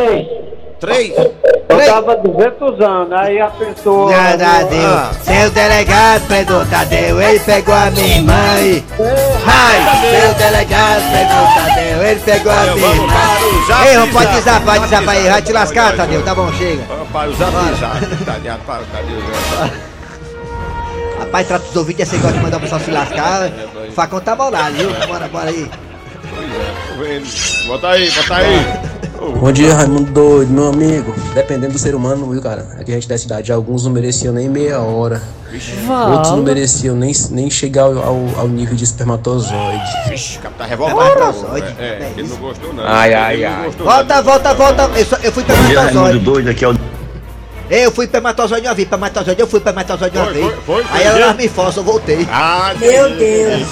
Ei, 0.09 0.43
Três. 0.83 1.13
eu 1.17 1.85
tava 1.85 2.17
200 2.17 2.81
anos, 2.81 3.13
aí 3.13 3.39
a 3.39 3.47
pessoa... 3.47 4.11
Nada, 4.11 4.45
Tadeu. 4.45 4.89
Ah. 4.89 5.11
Seu 5.23 5.49
delegado 5.51 6.27
prendeu 6.27 6.65
Tadeu. 6.65 7.21
Ele 7.21 7.39
pegou 7.39 7.73
a 7.73 7.89
minha 7.89 8.17
irmã 8.17 8.59
e... 8.59 8.83
Ai, 9.47 10.11
seu 10.11 10.33
delegado 10.33 11.01
prendeu 11.09 11.45
Tadeu. 11.55 12.03
Ele 12.03 12.19
pegou 12.19 12.51
a 12.51 12.63
minha 12.75 13.65
zap. 13.65 13.87
Ei, 13.87 14.11
pode 14.11 14.31
desabafar, 14.33 14.79
desabafar 14.81 15.15
aí. 15.15 15.29
Vai 15.29 15.41
te 15.41 15.53
lascar, 15.53 15.95
Tadeu. 15.95 16.21
Tá 16.21 16.35
bom, 16.35 16.51
chega. 16.51 16.83
Para 17.13 17.29
o 17.29 17.33
zap 17.33 17.53
zap. 17.79 18.25
Tadeu, 18.25 18.55
para 18.67 18.81
o 18.81 18.85
Tadeu. 18.87 19.21
Rapaz, 21.19 21.47
trata 21.47 21.65
os 21.65 21.75
ouvintes, 21.77 22.09
você 22.09 22.17
gosta 22.17 22.37
de 22.37 22.43
mandar 22.43 22.57
o 22.57 22.59
pessoal 22.59 22.81
se 22.81 22.91
lascar. 22.91 23.49
O 23.87 23.91
facão 23.93 24.19
tá 24.19 24.35
bolado, 24.35 24.75
viu? 24.75 24.89
Bora, 25.07 25.29
bora 25.29 25.49
aí. 25.49 25.71
Bota 27.67 27.87
aí, 27.87 28.11
bota 28.11 28.35
aí. 28.35 28.82
Bom 29.31 29.51
dia, 29.51 29.73
Raimundo 29.73 30.11
doido, 30.11 30.49
meu 30.51 30.67
amigo. 30.67 31.13
Dependendo 31.33 31.73
do 31.73 31.79
ser 31.79 31.95
humano, 31.95 32.29
viu, 32.29 32.41
cara? 32.41 32.67
Aqui 32.79 32.91
a 32.91 32.95
gente 32.95 33.07
da 33.07 33.17
cidade, 33.17 33.51
alguns 33.53 33.85
não 33.85 33.91
mereciam 33.91 34.33
nem 34.33 34.49
meia 34.49 34.79
hora. 34.79 35.21
Outros 36.11 36.31
não 36.31 36.41
mereciam 36.43 36.95
nem, 36.95 37.13
nem 37.31 37.49
chegar 37.49 37.83
ao, 37.83 37.97
ao, 37.99 38.25
ao 38.39 38.47
nível 38.47 38.75
de 38.75 38.83
espermatozoide. 38.83 39.81
Vixe, 40.09 40.37
o 40.39 40.41
cara 40.41 40.55
tá 40.57 40.65
revoltado. 40.65 40.99
Espermatozoide. 41.07 41.75
É, 41.79 41.83
é, 41.83 42.11
ele 42.17 42.27
não 42.27 42.37
gostou 42.37 42.73
não. 42.73 42.83
Ai, 42.85 43.13
ai, 43.13 43.45
ai. 43.45 43.65
gostou, 43.65 43.85
Volta, 43.85 44.15
não. 44.15 44.23
volta, 44.23 44.53
volta. 44.53 44.89
Eu, 44.99 45.05
só- 45.05 45.17
eu 45.23 45.31
fui 45.31 45.43
Bom 45.43 45.53
dia, 45.53 45.57
Raimundo 45.61 45.77
espermatozoide. 45.85 46.19
doido, 46.25 46.49
aqui 46.49 46.65
é 46.65 46.69
o 46.69 46.75
Eu 47.69 47.91
fui 47.91 48.05
espermatozoide 48.05 48.67
uma 48.67 48.73
vez, 48.75 48.85
espermatozoide, 48.87 49.39
eu 49.41 49.47
fui 49.47 49.59
espermatozoide 49.59 50.17
uma 50.17 50.25
Foi, 50.25 50.33
vez. 50.33 50.45
foi, 50.65 50.83
foi, 50.83 50.97
Aí 50.99 51.03
ela 51.05 51.33
me 51.33 51.47
força, 51.47 51.79
eu 51.79 51.83
voltei. 51.83 52.27
Ah, 52.31 52.73
Meu 52.79 53.09
Deus. 53.15 53.67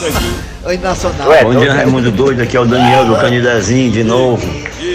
Oi, 0.64 0.78
Nacional. 0.78 1.28
Bom 1.44 1.56
dia, 1.56 1.74
Raimundo 1.74 2.12
Doido. 2.12 2.42
Aqui 2.44 2.56
é 2.56 2.60
o 2.60 2.66
Daniel 2.66 3.06
do 3.06 3.16
Canidezinho 3.16 3.92
de 3.92 4.04
novo. 4.04 4.46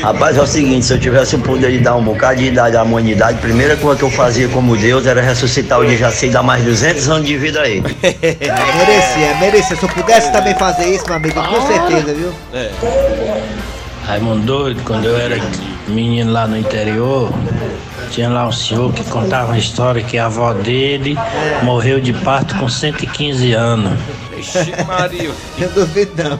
Rapaz, 0.02 0.36
é 0.36 0.42
o 0.42 0.46
seguinte: 0.46 0.86
se 0.86 0.92
eu 0.92 1.00
tivesse 1.00 1.36
o 1.36 1.38
poder 1.38 1.70
de 1.72 1.78
dar 1.78 1.96
um 1.96 2.02
bocado 2.02 2.38
de 2.38 2.46
idade 2.46 2.76
à 2.76 2.82
humanidade, 2.82 3.38
a 3.38 3.40
primeira 3.40 3.76
coisa 3.76 3.98
que 3.98 4.04
eu 4.04 4.10
fazia 4.10 4.48
como 4.48 4.76
Deus 4.76 5.06
era 5.06 5.20
ressuscitar 5.20 5.80
o 5.80 5.84
Dejaci 5.84 6.26
e 6.26 6.30
dar 6.30 6.42
mais 6.42 6.64
200 6.64 7.08
anos 7.08 7.26
de 7.26 7.36
vida 7.36 7.60
a 7.60 7.68
ele. 7.68 7.82
Merecia, 8.02 9.36
merecia. 9.40 9.76
Se 9.76 9.82
eu 9.82 9.88
pudesse 9.88 10.32
também 10.32 10.54
fazer 10.54 10.86
isso, 10.86 11.04
meu 11.06 11.16
amigo, 11.16 11.42
com 11.42 11.66
certeza, 11.66 12.14
viu? 12.14 12.32
Raimundo 14.06 14.42
doido, 14.42 14.80
quando 14.84 15.06
eu 15.06 15.16
era 15.16 15.40
menino 15.88 16.32
lá 16.32 16.46
no 16.46 16.56
interior, 16.56 17.32
tinha 18.10 18.28
lá 18.28 18.46
um 18.46 18.52
senhor 18.52 18.92
que 18.92 19.02
contava 19.04 19.48
uma 19.48 19.58
história 19.58 20.02
que 20.02 20.16
a 20.16 20.26
avó 20.26 20.52
dele 20.52 21.16
morreu 21.62 22.00
de 22.00 22.12
parto 22.12 22.54
com 22.56 22.68
115 22.68 23.52
anos. 23.52 23.98
Ixi, 24.38 24.72
Maria. 24.86 25.30
Eu 25.58 25.68
duvido 25.70 26.22
não. 26.22 26.38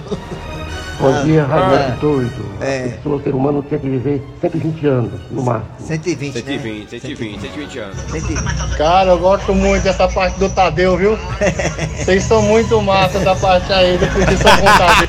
Bom 0.99 1.25
dia, 1.25 1.45
Raimundo 1.45 1.75
Ah. 1.75 1.97
Doido. 2.01 2.47
É. 2.61 2.95
Falou 3.03 3.21
que 3.21 3.29
o 3.29 3.37
humano 3.37 3.63
tinha 3.69 3.79
que 3.79 3.89
viver 3.89 4.23
120 4.41 4.87
anos, 4.87 5.13
no 5.31 5.43
máximo. 5.43 5.67
120, 5.81 6.35
né? 6.35 6.41
120, 6.41 6.89
120, 6.91 7.41
120 7.41 7.79
anos. 7.79 7.97
120. 8.11 8.77
Cara, 8.79 9.11
eu 9.11 9.19
gosto 9.19 9.55
muito 9.55 9.83
dessa 9.83 10.09
parte 10.09 10.39
do 10.39 10.49
Tadeu, 10.49 10.97
viu? 10.97 11.19
Vocês 12.03 12.25
são 12.25 12.41
muito 12.43 12.81
massa 12.81 13.19
da 13.21 13.35
parte 13.37 13.71
aí 13.73 13.99
do 13.99 14.07
Petição 14.07 14.57
com 14.57 14.65
Tadeu. 14.65 15.09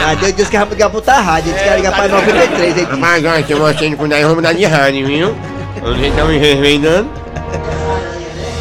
Tadeu 0.00 0.32
disse 0.32 0.50
que 0.50 0.58
vai 0.58 0.68
ligar 0.68 0.88
pra 0.90 0.98
outra 0.98 1.20
rádio, 1.20 1.52
disse 1.52 1.62
que 1.64 1.70
ia 1.70 1.76
ligar 1.76 1.94
pra 1.94 2.08
93, 2.08 2.76
ele 2.76 2.86
disse. 2.86 2.98
Mas 2.98 3.24
olha, 3.24 3.42
tem 3.44 3.56
uma 3.56 3.74
cena 3.78 3.96
com 3.96 4.06
nós 4.08 4.22
vamos 4.22 4.42
dar 4.42 4.52
de 4.52 4.64
rádio, 4.64 5.06
viu? 5.06 5.36
Onde 5.82 6.00
a 6.00 6.02
gente 6.02 6.16
tá 6.16 6.24
me 6.24 6.38
revendando. 6.38 7.08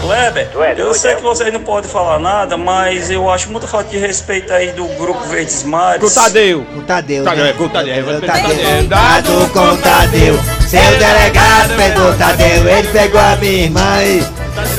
Kleber, 0.10 0.50
eu 0.76 0.92
sei 0.96 1.14
que 1.14 1.22
vocês 1.22 1.54
não 1.54 1.62
podem 1.62 1.88
falar 1.88 2.18
nada, 2.18 2.58
mas 2.58 3.12
eu 3.12 3.30
acho 3.30 3.52
muita 3.52 3.68
falta 3.68 3.90
de 3.90 3.98
respeito 4.00 4.52
aí 4.52 4.72
do 4.72 4.88
grupo 4.96 5.24
Verdes 5.26 5.62
Mares. 5.62 6.02
Com 6.02 6.08
o 6.08 6.24
Tadeu. 6.24 6.66
Com 6.66 6.80
o 6.80 6.82
Tadeu, 6.82 7.24
Tadeu, 7.24 7.44
né? 7.44 7.50
é 7.52 7.54
com 7.54 7.64
o 7.66 7.70
Tadeu. 7.70 7.94
é, 7.94 8.02
Tadeu. 8.02 8.28
Tadeu. 8.28 8.88
Dado 8.88 9.50
com 9.54 9.60
o 9.60 9.78
Tadeu. 9.78 10.40
Seu 10.68 10.98
delegado 10.98 11.76
pegou 11.78 12.10
o 12.10 12.18
Tadeu, 12.18 12.68
ele 12.68 12.88
pegou 12.88 13.22
a 13.22 13.36
minha 13.36 13.64
irmã 13.66 14.04
e... 14.04 14.20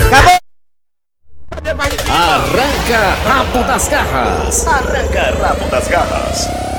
Acabou! 0.06 0.40
Arranca 2.08 3.14
rabo 3.24 3.64
das 3.68 3.88
garras. 3.88 4.66
Arranca 4.66 5.34
rabo 5.40 5.70
das 5.70 5.86
garras. 5.86 6.69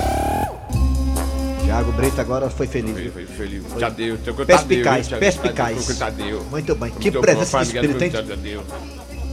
Thiago 1.72 1.94
Brito 1.94 2.20
agora 2.20 2.50
foi 2.50 2.68
feliz. 2.68 2.94
viu? 2.94 3.12
Foi 3.14 3.26
feliz. 3.26 3.64
Tadeu, 3.80 4.18
tô 4.18 4.34
com 4.34 4.42
o 4.42 4.46
Perspicaz, 4.46 5.08
Tadeu, 5.08 5.20
perspicaz. 5.20 5.98
Tadeu. 5.98 6.46
Muito 6.52 6.76
bem. 6.76 6.92
Que 6.92 7.10
com 7.10 7.22
presença 7.22 7.60
a 7.60 7.64
de 7.64 7.68
espírito, 7.68 8.04
hein? 8.04 8.12
Tadeu. 8.12 8.64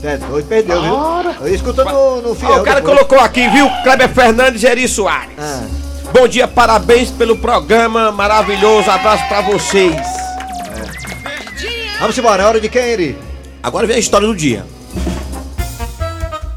É, 0.01 0.41
perdeu, 0.47 0.81
viu? 0.81 0.93
Eu 1.41 1.53
escuto 1.53 1.83
no, 1.83 2.21
no 2.21 2.35
fiel. 2.35 2.53
Ah, 2.53 2.61
o 2.61 2.63
cara 2.63 2.79
depois. 2.79 2.97
colocou 2.97 3.19
aqui, 3.19 3.45
viu? 3.49 3.69
Kleber 3.83 4.07
Fernandes 4.07 4.63
e 4.63 4.67
Eri 4.67 4.87
Soares. 4.87 5.35
Ah. 5.37 5.67
Bom 6.13 6.29
dia, 6.29 6.47
parabéns 6.47 7.11
pelo 7.11 7.37
programa 7.37 8.09
maravilhoso. 8.09 8.89
Abraço 8.89 9.27
pra 9.27 9.41
vocês. 9.41 9.93
Vamos 11.99 12.17
embora, 12.17 12.43
é 12.43 12.45
hora 12.45 12.61
de 12.61 12.69
quem, 12.69 12.81
Eri? 12.81 13.17
Agora 13.61 13.85
vem 13.85 13.97
a 13.97 13.99
história 13.99 14.25
do 14.25 14.33
dia. 14.33 14.65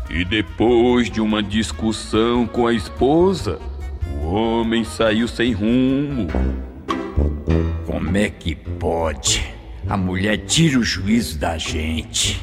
E 0.08 0.24
depois 0.24 1.10
de 1.10 1.20
uma 1.20 1.42
discussão 1.42 2.46
com 2.46 2.68
a 2.68 2.72
esposa, 2.72 3.58
homem 4.32 4.82
saiu 4.82 5.28
sem 5.28 5.52
rumo. 5.52 6.26
Como 7.86 8.16
é 8.16 8.30
que 8.30 8.54
pode? 8.54 9.44
A 9.88 9.96
mulher 9.96 10.38
tira 10.38 10.78
o 10.78 10.82
juízo 10.82 11.38
da 11.38 11.58
gente. 11.58 12.40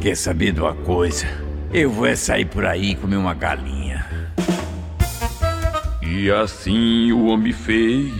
Quer 0.00 0.16
saber 0.16 0.52
de 0.52 0.60
uma 0.60 0.74
coisa? 0.74 1.26
Eu 1.72 1.90
vou 1.90 2.06
é 2.06 2.16
sair 2.16 2.46
por 2.46 2.64
aí 2.64 2.92
e 2.92 2.94
comer 2.94 3.16
uma 3.16 3.34
galinha. 3.34 4.06
E 6.00 6.30
assim 6.30 7.12
o 7.12 7.26
homem 7.26 7.52
fez. 7.52 8.12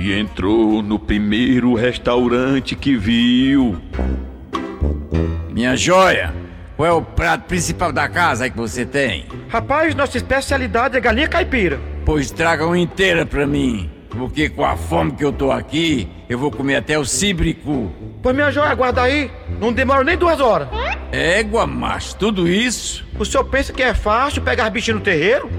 E 0.00 0.12
entrou 0.12 0.82
no 0.82 0.98
primeiro 0.98 1.74
restaurante 1.74 2.76
que 2.76 2.96
viu. 2.96 3.80
Minha 5.50 5.74
joia, 5.74 6.32
qual 6.76 6.86
é 6.86 6.92
o 6.92 7.02
prato 7.02 7.46
principal 7.46 7.92
da 7.92 8.08
casa 8.08 8.44
aí 8.44 8.50
que 8.50 8.56
você 8.56 8.84
tem? 8.84 9.26
Rapaz, 9.48 9.94
nossa 9.94 10.16
especialidade 10.16 10.96
é 10.96 11.00
galinha 11.00 11.26
caipira. 11.26 11.80
Pois 12.08 12.30
traga 12.30 12.64
uma 12.64 12.78
inteira 12.78 13.26
pra 13.26 13.46
mim. 13.46 13.90
Porque 14.08 14.48
com 14.48 14.64
a 14.64 14.78
fome 14.78 15.12
que 15.12 15.22
eu 15.22 15.30
tô 15.30 15.52
aqui, 15.52 16.08
eu 16.26 16.38
vou 16.38 16.50
comer 16.50 16.76
até 16.76 16.98
o 16.98 17.04
cibricu. 17.04 17.92
Pois 18.22 18.34
minha 18.34 18.50
joia, 18.50 18.70
aguarda 18.70 19.02
aí. 19.02 19.30
Não 19.60 19.70
demora 19.70 20.02
nem 20.02 20.16
duas 20.16 20.40
horas. 20.40 20.68
Égua, 21.12 21.66
macho, 21.66 22.16
tudo 22.16 22.48
isso? 22.48 23.06
O 23.18 23.26
senhor 23.26 23.44
pensa 23.44 23.74
que 23.74 23.82
é 23.82 23.92
fácil 23.92 24.40
pegar 24.40 24.70
bichinho 24.70 24.96
no 24.96 25.02
terreiro? 25.02 25.50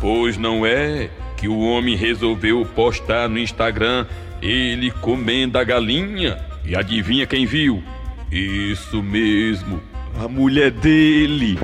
Pois 0.00 0.36
não 0.36 0.66
é 0.66 1.08
que 1.36 1.46
o 1.46 1.60
homem 1.60 1.94
resolveu 1.94 2.66
postar 2.74 3.28
no 3.28 3.38
Instagram 3.38 4.06
ele 4.42 4.90
comendo 4.90 5.56
a 5.56 5.62
galinha. 5.62 6.36
E 6.64 6.74
adivinha 6.74 7.28
quem 7.28 7.46
viu? 7.46 7.80
Isso 8.28 9.04
mesmo, 9.04 9.80
a 10.20 10.26
mulher 10.26 10.72
dele. 10.72 11.56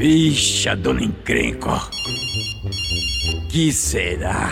Vixe, 0.00 0.74
dona 0.76 1.02
encrenca. 1.02 1.72
ó. 1.72 1.80
Que 3.50 3.70
será? 3.70 4.48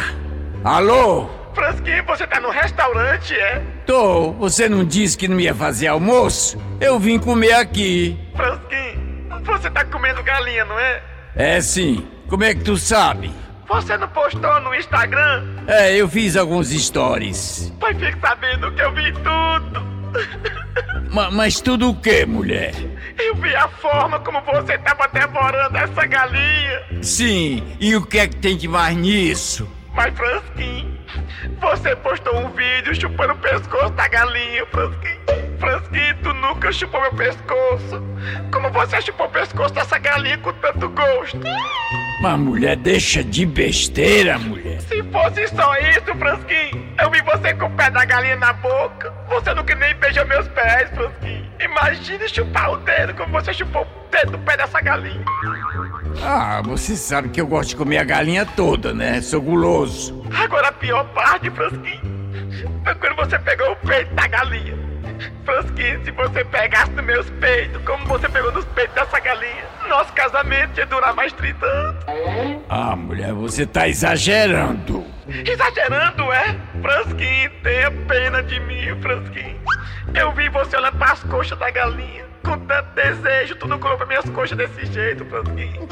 Alô? 0.63 1.27
Frasquinho, 1.55 2.05
você 2.05 2.27
tá 2.27 2.39
no 2.39 2.51
restaurante, 2.51 3.33
é? 3.33 3.63
Tô, 3.87 4.33
você 4.33 4.69
não 4.69 4.85
disse 4.85 5.17
que 5.17 5.27
não 5.27 5.41
ia 5.41 5.55
fazer 5.55 5.87
almoço? 5.87 6.59
Eu 6.79 6.99
vim 6.99 7.19
comer 7.19 7.55
aqui. 7.55 8.19
Frasquinho, 8.37 9.41
você 9.43 9.71
tá 9.71 9.87
comendo 9.87 10.23
galinha, 10.23 10.67
não 10.67 10.79
é? 10.79 11.03
É 11.35 11.61
sim. 11.63 12.07
Como 12.29 12.45
é 12.45 12.55
que 12.55 12.63
tu 12.63 12.77
sabe? 12.77 13.31
Você 13.67 13.97
não 13.97 14.09
postou 14.09 14.61
no 14.61 14.75
Instagram? 14.75 15.47
É, 15.67 15.97
eu 15.97 16.07
fiz 16.11 16.37
alguns 16.37 16.69
stories. 16.69 17.73
Pai, 17.81 17.95
fique 17.95 18.21
sabendo 18.21 18.71
que 18.73 18.83
eu 18.83 18.93
vi 18.93 19.11
tudo. 19.15 19.98
Ma- 21.11 21.31
mas 21.31 21.61
tudo 21.61 21.91
o 21.91 21.95
que, 22.01 22.25
mulher? 22.27 22.75
Eu 23.19 23.35
vi 23.37 23.55
a 23.57 23.69
forma 23.69 24.19
como 24.21 24.41
você 24.43 24.77
tava 24.79 25.09
devorando 25.09 25.77
essa 25.77 26.07
galinha. 26.07 26.83
Sim, 27.03 27.77
e 27.81 27.97
o 27.97 28.05
que 28.05 28.19
é 28.19 28.29
que 28.29 28.37
tem 28.37 28.57
de 28.57 28.69
mais 28.69 28.97
nisso? 28.97 29.69
Mas, 29.95 30.15
Frasquinho, 30.17 30.97
você 31.61 31.97
postou 31.97 32.37
um 32.39 32.51
vídeo 32.51 32.95
chupando 32.95 33.33
o 33.33 33.39
pescoço 33.39 33.91
da 33.95 34.07
galinha, 34.07 34.65
Frasquinho. 34.67 35.19
Frasquinho, 35.59 36.17
tu 36.23 36.33
nunca 36.35 36.71
chupou 36.71 37.01
meu 37.01 37.13
pescoço. 37.15 38.01
Como 38.53 38.71
você 38.71 39.01
chupou 39.03 39.27
o 39.27 39.31
pescoço 39.31 39.75
dessa 39.75 39.99
galinha 39.99 40.39
com 40.39 40.53
tanto 40.53 40.89
gosto? 40.91 41.41
Mas 42.21 42.39
mulher, 42.39 42.77
deixa 42.77 43.23
de 43.23 43.47
besteira, 43.47 44.39
mulher. 44.39 44.81
Se 44.81 45.03
fosse 45.05 45.47
só 45.49 45.77
isso, 45.77 46.15
Frasquinho, 46.19 46.93
eu 47.01 47.11
vi 47.11 47.23
você 47.23 47.55
com 47.55 47.67
o 47.67 47.71
pé 47.71 47.91
da 47.91 48.05
galinha 48.05 48.37
na 48.37 48.53
boca. 48.55 49.13
Você 49.29 49.55
nunca 49.55 49.75
nem 49.77 49.95
beijou 49.95 50.27
meus 50.27 50.49
pés, 50.49 50.91
Frasquinho. 50.91 51.47
Imagine 51.61 52.29
chupar 52.29 52.73
o 52.73 52.77
dedo 52.79 53.15
como 53.15 53.33
você 53.33 53.53
chupou 53.53 53.83
o 53.83 54.11
dedo 54.11 54.33
do 54.33 54.39
pé 54.39 54.57
dessa 54.57 54.81
galinha. 54.81 55.25
Ah, 56.23 56.61
você 56.65 56.97
sabe 56.97 57.29
que 57.29 57.41
eu 57.41 57.47
gosto 57.47 57.71
de 57.71 57.77
comer 57.77 57.99
a 57.99 58.05
galinha 58.05 58.45
toda, 58.45 58.93
né? 58.93 59.21
Sou 59.21 59.41
guloso. 59.41 60.25
Agora 60.35 60.69
a 60.69 60.73
pior 60.73 61.05
parte, 61.15 61.49
Frasquinho, 61.51 62.01
foi 62.83 62.95
quando 62.97 63.17
você 63.17 63.39
pegou 63.39 63.71
o 63.73 63.77
peito 63.77 64.13
da 64.15 64.27
galinha. 64.27 64.88
Frasquinho, 65.45 66.05
se 66.05 66.11
você 66.11 66.45
pegasse 66.45 66.91
nos 66.93 67.05
meus 67.05 67.31
peitos, 67.31 67.83
como 67.85 68.05
você 68.07 68.29
pegou 68.29 68.53
nos 68.53 68.65
peitos 68.67 68.95
dessa 68.95 69.19
galinha, 69.21 69.65
nosso 69.89 70.13
casamento 70.13 70.79
ia 70.79 70.87
durar 70.87 71.15
mais 71.15 71.33
30 71.33 71.65
anos. 71.67 72.05
Ah, 72.69 72.95
mulher, 72.97 73.33
você 73.33 73.67
tá 73.67 73.89
exagerando. 73.89 75.05
Exagerando, 75.29 76.33
é? 76.33 76.57
Frasquinho, 76.83 77.51
tenha 77.63 77.91
pena 77.91 78.43
de 78.43 78.61
mim, 78.61 79.01
Frasquinho. 79.01 79.59
Eu 80.15 80.33
vi 80.33 80.49
você 80.49 80.77
olhando 80.77 80.97
pras 80.99 81.23
coxas 81.25 81.59
da 81.59 81.71
galinha. 81.71 82.27
Com 82.45 82.59
tanto 82.61 82.95
desejo, 82.95 83.57
tu 83.57 83.67
não 83.69 83.79
colocou 83.79 84.07
minhas 84.07 84.29
coxas 84.31 84.57
desse 84.57 84.87
jeito, 84.87 85.25
Frasquinho. 85.27 85.87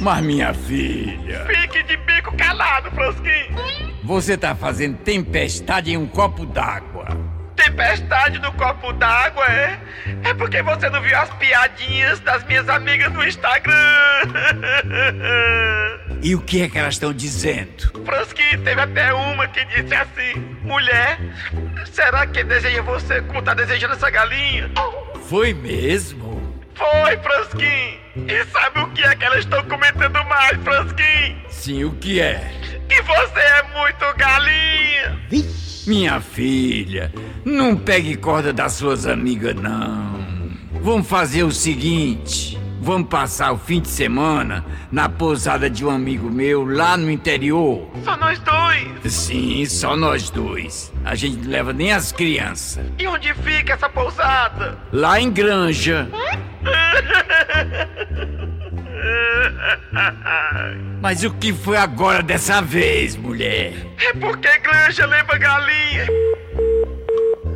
Mas 0.00 0.22
minha 0.24 0.52
filha, 0.52 1.46
Fique 1.46 1.82
de 1.84 1.96
bico 1.98 2.36
calado, 2.36 2.90
Frasquinho. 2.90 3.56
você 4.02 4.36
tá 4.36 4.54
fazendo 4.54 4.98
tempestade 4.98 5.92
em 5.92 5.96
um 5.96 6.06
copo 6.06 6.44
d'água. 6.44 7.06
Tempestade 7.64 8.40
no 8.40 8.52
copo 8.54 8.92
d'água, 8.92 9.46
é? 9.46 9.78
É 10.24 10.34
porque 10.34 10.60
você 10.62 10.90
não 10.90 11.00
viu 11.00 11.16
as 11.16 11.30
piadinhas 11.34 12.18
das 12.20 12.42
minhas 12.44 12.68
amigas 12.68 13.12
no 13.12 13.24
Instagram. 13.24 13.72
E 16.24 16.36
o 16.36 16.40
que 16.40 16.62
é 16.62 16.68
que 16.68 16.78
elas 16.78 16.94
estão 16.94 17.12
dizendo? 17.12 17.90
Frasquinho, 18.04 18.62
teve 18.62 18.80
até 18.80 19.12
uma 19.12 19.48
que 19.48 19.64
disse 19.64 19.92
assim: 19.92 20.34
Mulher, 20.62 21.18
será 21.90 22.24
que 22.28 22.44
deseja 22.44 22.80
você 22.80 23.20
como 23.22 23.42
tá 23.42 23.54
desejando 23.54 23.94
essa 23.94 24.08
galinha? 24.08 24.70
Foi 25.28 25.52
mesmo? 25.52 26.40
Foi, 26.76 27.16
Frasquinho. 27.16 27.98
E 28.28 28.44
sabe 28.52 28.78
o 28.78 28.88
que 28.90 29.02
é 29.02 29.16
que 29.16 29.24
elas 29.24 29.40
estão 29.40 29.64
comentando 29.64 30.22
mais, 30.28 30.56
Frasquinho? 30.62 31.42
Sim, 31.48 31.84
o 31.86 31.90
que 31.96 32.20
é? 32.20 32.52
Que 32.88 33.02
você 33.02 33.40
é 33.40 33.62
muito 33.74 34.14
galinha. 34.16 35.18
Vixe. 35.28 35.71
Minha 35.86 36.20
filha, 36.20 37.12
não 37.44 37.76
pegue 37.76 38.16
corda 38.16 38.52
das 38.52 38.74
suas 38.74 39.06
amigas, 39.06 39.54
não. 39.56 40.12
Vamos 40.80 41.08
fazer 41.08 41.42
o 41.42 41.50
seguinte: 41.50 42.56
vamos 42.80 43.08
passar 43.08 43.50
o 43.52 43.58
fim 43.58 43.80
de 43.80 43.88
semana 43.88 44.64
na 44.92 45.08
pousada 45.08 45.68
de 45.68 45.84
um 45.84 45.90
amigo 45.90 46.30
meu 46.30 46.64
lá 46.64 46.96
no 46.96 47.10
interior. 47.10 47.90
Só 48.04 48.16
nós 48.16 48.38
dois. 48.38 49.12
Sim, 49.12 49.64
só 49.64 49.96
nós 49.96 50.30
dois. 50.30 50.92
A 51.04 51.16
gente 51.16 51.38
não 51.38 51.50
leva 51.50 51.72
nem 51.72 51.90
as 51.92 52.12
crianças. 52.12 52.86
E 52.98 53.06
onde 53.08 53.34
fica 53.34 53.72
essa 53.72 53.88
pousada? 53.88 54.78
Lá 54.92 55.20
em 55.20 55.32
Granja. 55.32 56.08
Mas 61.02 61.24
o 61.24 61.30
que 61.32 61.52
foi 61.52 61.76
agora 61.76 62.22
dessa 62.22 62.62
vez, 62.62 63.16
mulher? 63.16 63.74
É 63.98 64.12
porque 64.12 64.56
granja 64.58 65.04
leva 65.04 65.36
galinha. 65.36 66.06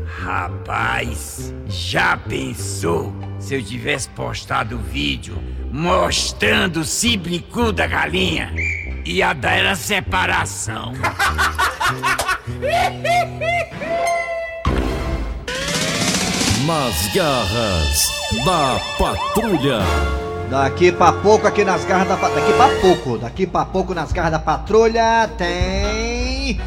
Rapaz, 0.05 1.55
já 1.69 2.17
pensou 2.17 3.15
se 3.39 3.55
eu 3.55 3.63
tivesse 3.63 4.09
postado 4.09 4.75
o 4.75 4.81
vídeo 4.81 5.41
mostrando 5.71 6.81
o 6.81 6.85
ciblicu 6.85 7.71
da 7.71 7.87
galinha? 7.87 8.53
Ia 9.05 9.33
dar 9.33 9.53
era 9.53 9.77
separação. 9.77 10.93
Nas 16.67 17.15
garras 17.15 18.11
da 18.45 18.81
patrulha. 18.99 20.26
Daqui 20.51 20.93
pra 20.93 21.13
pouco 21.13 21.47
aqui 21.47 21.65
nas 21.65 21.85
garras 21.85 22.09
da. 22.09 22.15
Daqui 22.17 22.53
pra 22.53 22.69
pouco, 22.81 23.19
daqui 23.19 23.47
pra 23.47 23.65
pouco 23.65 23.93
nas 23.95 24.13
garras 24.13 24.33
da 24.33 24.39
patrulha 24.39 25.29
tem. 25.37 26.61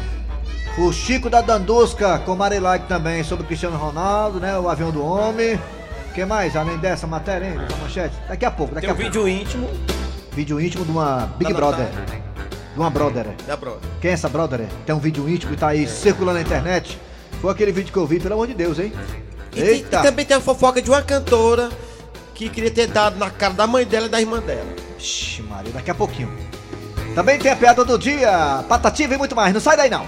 O 0.78 0.92
Chico 0.92 1.28
da 1.30 1.40
Dandusca 1.40 2.18
com 2.20 2.36
Marilike 2.36 2.86
também 2.86 3.22
sobre 3.24 3.44
o 3.44 3.46
Cristiano 3.46 3.76
Ronaldo, 3.76 4.38
né? 4.38 4.58
O 4.58 4.68
avião 4.68 4.90
do 4.90 5.04
homem. 5.04 5.54
O 5.54 6.12
que 6.14 6.24
mais? 6.24 6.56
Além 6.56 6.76
dessa 6.78 7.06
matéria, 7.06 7.46
hein? 7.46 7.58
Dessa 7.58 7.76
manchete? 7.82 8.14
Daqui 8.28 8.44
a 8.44 8.50
pouco, 8.50 8.74
daqui 8.74 8.86
Tem 8.86 8.90
a 8.90 8.94
um 8.94 8.96
pouco. 9.10 9.12
vídeo 9.26 9.28
íntimo. 9.28 9.70
Vídeo 10.32 10.60
íntimo 10.60 10.84
de 10.84 10.90
uma 10.90 11.28
Big 11.38 11.52
Da 11.52 11.58
Brother. 11.58 11.86
Natália. 11.86 12.20
De 12.74 12.78
uma 12.80 12.90
brother. 12.90 13.26
Da 13.46 13.56
brother. 13.56 13.80
Quem 14.00 14.10
é 14.10 14.14
essa 14.14 14.28
brother? 14.28 14.60
Tem 14.86 14.94
um 14.94 14.98
vídeo 15.00 15.28
íntimo 15.28 15.52
que 15.52 15.58
tá 15.58 15.68
aí 15.68 15.86
circulando 15.88 16.38
na 16.38 16.42
internet. 16.42 16.98
Foi 17.40 17.50
aquele 17.50 17.72
vídeo 17.72 17.92
que 17.92 17.98
eu 17.98 18.06
vi, 18.06 18.20
pelo 18.20 18.34
amor 18.34 18.46
de 18.46 18.54
Deus, 18.54 18.78
hein? 18.78 18.92
E, 19.54 19.60
tem- 19.60 19.80
e 19.80 19.82
também 19.82 20.24
tem 20.24 20.36
a 20.36 20.40
fofoca 20.40 20.80
de 20.80 20.88
uma 20.88 21.02
cantora 21.02 21.68
que 22.40 22.48
queria 22.48 22.70
ter 22.70 22.86
dado 22.86 23.18
na 23.18 23.28
cara 23.28 23.52
da 23.52 23.66
mãe 23.66 23.84
dela 23.84 24.06
e 24.06 24.08
da 24.08 24.18
irmã 24.18 24.40
dela. 24.40 24.64
Ixi, 24.98 25.42
Maria, 25.42 25.72
daqui 25.72 25.90
a 25.90 25.94
pouquinho. 25.94 26.32
Também 27.14 27.38
tem 27.38 27.52
a 27.52 27.56
piada 27.56 27.84
do 27.84 27.98
dia, 27.98 28.64
patativa 28.66 29.14
e 29.14 29.18
muito 29.18 29.36
mais. 29.36 29.52
Não 29.52 29.60
sai 29.60 29.76
daí 29.76 29.90
não. 29.90 30.06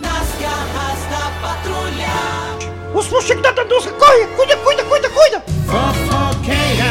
Nas 0.00 0.28
garras 0.40 1.00
da 1.10 1.30
patrulha. 1.42 2.94
Os 2.94 3.06
fuxicos 3.06 3.42
da 3.42 3.50
Dandusca, 3.50 3.90
corre! 3.92 4.26
Cuida, 4.36 4.56
cuida, 4.58 4.84
cuida, 4.84 5.10
cuida! 5.10 5.44
Fofoqueira. 5.66 6.84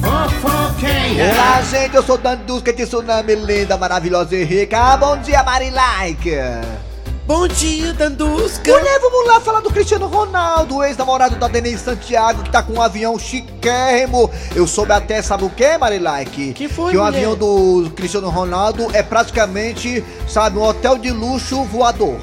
Fofoqueira. 0.00 1.34
Olá, 1.34 1.62
gente, 1.62 1.94
eu 1.94 2.02
sou 2.02 2.16
Dandusca 2.16 2.72
de 2.72 2.86
Tsunami 2.86 3.34
linda, 3.34 3.76
maravilhosa 3.76 4.34
e 4.34 4.44
rica. 4.44 4.96
Bom 4.96 5.18
dia, 5.18 5.42
Marilike! 5.42 6.85
Bom 7.26 7.48
dia, 7.48 7.92
Dandusca! 7.92 8.70
Mulher, 8.70 9.00
vamos 9.00 9.26
lá 9.26 9.40
falar 9.40 9.58
do 9.60 9.68
Cristiano 9.70 10.06
Ronaldo, 10.06 10.84
ex-namorado 10.84 11.34
da 11.34 11.48
Denise 11.48 11.82
Santiago, 11.82 12.44
que 12.44 12.50
tá 12.50 12.62
com 12.62 12.74
um 12.74 12.80
avião 12.80 13.18
chiquérrimo. 13.18 14.30
Eu 14.54 14.64
soube 14.66 14.92
até, 14.92 15.20
sabe 15.20 15.44
o 15.44 15.50
que, 15.50 15.76
Marilike? 15.76 16.52
Que 16.52 16.68
foi, 16.68 16.92
Que 16.92 16.96
o 16.96 17.02
mulher? 17.04 17.16
avião 17.18 17.34
do 17.36 17.90
Cristiano 17.96 18.30
Ronaldo 18.30 18.86
é 18.92 19.02
praticamente, 19.02 20.04
sabe, 20.28 20.56
um 20.56 20.62
hotel 20.62 20.98
de 20.98 21.10
luxo 21.10 21.64
voador. 21.64 22.16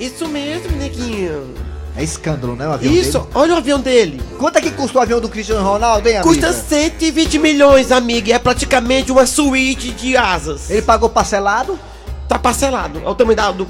Isso 0.00 0.26
mesmo, 0.26 0.74
neguinho. 0.78 1.52
É 1.94 2.02
escândalo, 2.02 2.56
né, 2.56 2.66
o 2.66 2.72
avião 2.72 2.92
Isso, 2.94 3.18
dele? 3.18 3.30
olha 3.34 3.54
o 3.54 3.56
avião 3.58 3.78
dele. 3.78 4.22
Quanto 4.38 4.56
é 4.56 4.60
que 4.62 4.70
custa 4.70 4.98
o 4.98 5.02
avião 5.02 5.20
do 5.20 5.28
Cristiano 5.28 5.62
Ronaldo, 5.62 6.08
hein, 6.08 6.16
amiga? 6.16 6.28
Custa 6.28 6.50
120 6.52 7.38
milhões, 7.38 7.92
amiga. 7.92 8.30
e 8.30 8.32
É 8.32 8.38
praticamente 8.38 9.12
uma 9.12 9.26
suíte 9.26 9.90
de 9.90 10.16
asas. 10.16 10.70
Ele 10.70 10.80
pagou 10.82 11.10
parcelado? 11.10 11.78
Tá 12.26 12.38
parcelado. 12.38 12.98
Olha 13.00 13.10
o 13.10 13.14
tamanho 13.14 13.36
da, 13.36 13.52
do. 13.52 13.68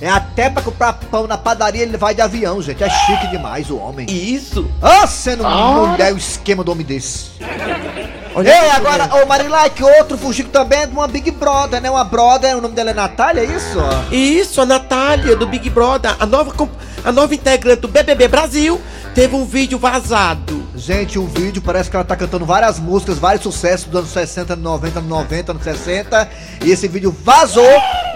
É 0.00 0.08
até 0.08 0.48
pra 0.48 0.62
comprar 0.62 0.92
pão 0.92 1.26
na 1.26 1.36
padaria 1.36 1.82
ele 1.82 1.96
vai 1.96 2.14
de 2.14 2.20
avião, 2.20 2.62
gente. 2.62 2.82
É 2.84 2.88
chique 2.88 3.26
demais 3.28 3.68
o 3.70 3.76
homem. 3.76 4.06
Isso. 4.08 4.70
Ah, 4.80 5.06
sendo 5.06 5.44
Ah. 5.46 5.88
mulher, 5.88 6.12
o 6.12 6.16
esquema 6.16 6.62
do 6.62 6.70
homem 6.70 6.86
desse. 6.86 7.30
Olha 8.34 8.48
Ei, 8.48 8.70
que 8.70 8.76
agora, 8.76 9.10
ô 9.20 9.26
Marilike, 9.26 9.82
outro 9.82 10.16
fuxico 10.16 10.50
também 10.50 10.80
é 10.80 10.86
de 10.86 10.92
uma 10.92 11.08
Big 11.08 11.30
Brother, 11.32 11.80
né? 11.80 11.90
Uma 11.90 12.04
brother, 12.04 12.56
o 12.56 12.60
nome 12.60 12.74
dela 12.74 12.90
é 12.90 12.94
Natália, 12.94 13.40
é 13.40 13.44
isso? 13.46 13.78
Isso, 14.12 14.60
a 14.60 14.66
Natália 14.66 15.34
do 15.34 15.46
Big 15.46 15.68
Brother, 15.70 16.14
a 16.20 16.24
nova, 16.26 16.54
a 17.04 17.10
nova 17.10 17.34
integrante 17.34 17.80
do 17.80 17.88
BBB 17.88 18.28
Brasil, 18.28 18.80
teve 19.12 19.34
um 19.34 19.44
vídeo 19.44 19.76
vazado. 19.78 20.62
Gente, 20.76 21.18
o 21.18 21.26
vídeo 21.26 21.60
parece 21.60 21.90
que 21.90 21.96
ela 21.96 22.04
tá 22.04 22.14
cantando 22.14 22.46
várias 22.46 22.78
músicas, 22.78 23.18
vários 23.18 23.42
sucessos 23.42 23.86
dos 23.86 23.98
anos 23.98 24.10
60, 24.10 24.52
anos 24.52 24.64
90, 24.64 24.98
anos 25.00 25.10
90, 25.10 25.52
anos 25.52 25.64
60. 25.64 26.28
E 26.64 26.70
esse 26.70 26.86
vídeo 26.86 27.12
vazou. 27.24 27.64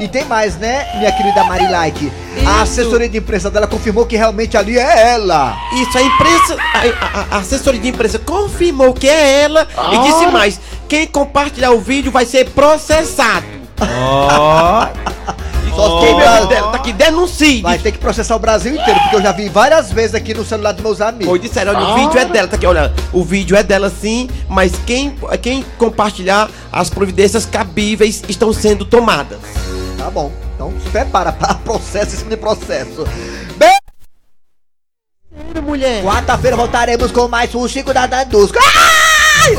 E 0.02 0.08
tem 0.08 0.24
mais, 0.24 0.56
né, 0.56 0.86
minha 0.98 1.12
querida 1.12 1.44
Marilike? 1.44 2.10
A 2.44 2.62
assessoria 2.62 3.08
de 3.08 3.18
imprensa 3.18 3.48
dela 3.50 3.68
confirmou 3.68 4.04
que 4.04 4.16
realmente 4.16 4.56
ali 4.56 4.76
é 4.76 5.12
ela. 5.12 5.56
Isso, 5.74 5.96
a 5.96 6.02
imprensa, 6.02 6.56
a, 6.74 6.78
a- 7.18 7.26
a 7.30 7.38
assessoria 7.38 7.80
de 7.80 7.88
imprensa 7.88 8.18
confirmou 8.18 8.92
que 8.92 9.08
é 9.08 9.42
ela 9.42 9.66
e 9.92 9.96
Ah. 9.96 10.02
disse 10.02 10.26
mais: 10.26 10.60
quem 10.88 11.06
compartilhar 11.06 11.70
o 11.70 11.80
vídeo 11.80 12.10
vai 12.10 12.26
ser 12.26 12.50
processado. 12.50 13.46
Só 15.74 16.00
Quem 16.00 16.08
que 16.14 16.20
mesmo 16.20 16.46
dela 16.48 16.68
tá 16.70 16.76
aqui, 16.76 16.92
denuncie. 16.92 17.62
Vai 17.62 17.78
ter 17.78 17.92
que 17.92 17.98
processar 17.98 18.36
o 18.36 18.38
Brasil 18.38 18.74
inteiro, 18.74 19.00
porque 19.00 19.16
eu 19.16 19.22
já 19.22 19.32
vi 19.32 19.48
várias 19.48 19.90
vezes 19.90 20.14
aqui 20.14 20.34
no 20.34 20.44
celular 20.44 20.72
dos 20.72 20.82
meus 20.82 21.00
amigos. 21.00 21.26
Foi, 21.28 21.38
disseram, 21.38 21.74
olha, 21.74 21.86
o 21.86 21.94
vídeo 21.94 22.18
é 22.20 22.24
dela, 22.26 22.46
tá 22.46 22.56
aqui, 22.56 22.66
olha, 22.66 22.92
o 23.10 23.24
vídeo 23.24 23.56
é 23.56 23.62
dela 23.62 23.88
sim, 23.90 24.28
mas 24.50 24.72
quem, 24.86 25.16
quem 25.40 25.64
compartilhar, 25.78 26.50
as 26.70 26.90
providências 26.90 27.46
cabíveis 27.46 28.22
estão 28.28 28.52
sendo 28.52 28.84
tomadas. 28.84 29.38
Tá 30.02 30.10
bom, 30.10 30.32
então 30.56 30.72
se 30.82 30.90
prepara 30.90 31.30
para 31.30 31.54
processo 31.54 32.16
em 32.16 32.18
cima 32.18 32.30
de 32.30 32.36
processo. 32.36 33.06
Bem... 33.56 33.78
mulher. 35.62 36.02
Quarta-feira 36.02 36.56
voltaremos 36.56 37.12
com 37.12 37.28
mais 37.28 37.54
um 37.54 37.68
Chico 37.68 37.94
da 37.94 38.04
Dandusca. 38.08 38.58
Ai! 38.58 39.54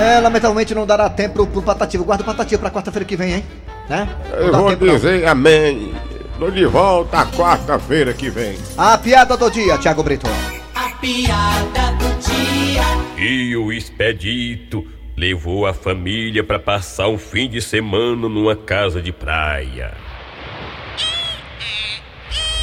É, 0.00 0.20
lamentavelmente 0.20 0.74
não 0.74 0.86
dará 0.86 1.10
tempo 1.10 1.34
pro, 1.34 1.46
pro 1.46 1.62
Patativo. 1.62 2.04
Guarda 2.04 2.22
o 2.22 2.26
Patativo 2.26 2.60
pra 2.60 2.70
quarta-feira 2.70 3.04
que 3.04 3.14
vem, 3.16 3.34
hein? 3.34 3.44
Né? 3.86 4.08
Não 4.30 4.38
Eu 4.38 4.52
vou 4.52 4.70
tempo, 4.70 4.86
não. 4.86 4.94
dizer 4.94 5.26
amém. 5.26 5.94
Tô 6.38 6.50
de 6.50 6.64
volta 6.64 7.26
quarta-feira 7.26 8.14
que 8.14 8.30
vem. 8.30 8.56
A 8.78 8.96
piada 8.96 9.36
do 9.36 9.50
dia, 9.50 9.76
Thiago 9.76 10.02
Brito. 10.02 10.26
A 10.74 10.88
piada 10.96 11.92
do 11.98 12.18
dia. 12.18 12.82
E 13.18 13.54
o 13.56 13.70
expedito 13.70 14.97
levou 15.22 15.66
a 15.66 15.74
família 15.74 16.44
para 16.44 16.60
passar 16.60 17.08
um 17.08 17.18
fim 17.18 17.48
de 17.48 17.60
semana 17.60 18.28
numa 18.28 18.54
casa 18.54 19.02
de 19.02 19.10
praia. 19.10 19.92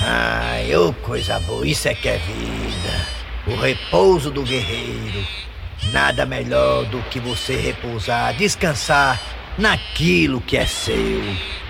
Ai, 0.01 0.73
ô 0.75 0.93
coisa 0.93 1.37
boa, 1.41 1.67
isso 1.67 1.87
é 1.89 1.93
que 1.93 2.07
é 2.07 2.17
vida. 2.17 3.07
O 3.47 3.55
repouso 3.55 4.31
do 4.31 4.41
guerreiro. 4.43 5.25
Nada 5.91 6.25
melhor 6.25 6.85
do 6.85 6.99
que 7.09 7.19
você 7.19 7.55
repousar, 7.55 8.33
descansar 8.35 9.21
naquilo 9.57 10.39
que 10.41 10.55
é 10.57 10.65
seu. 10.65 11.21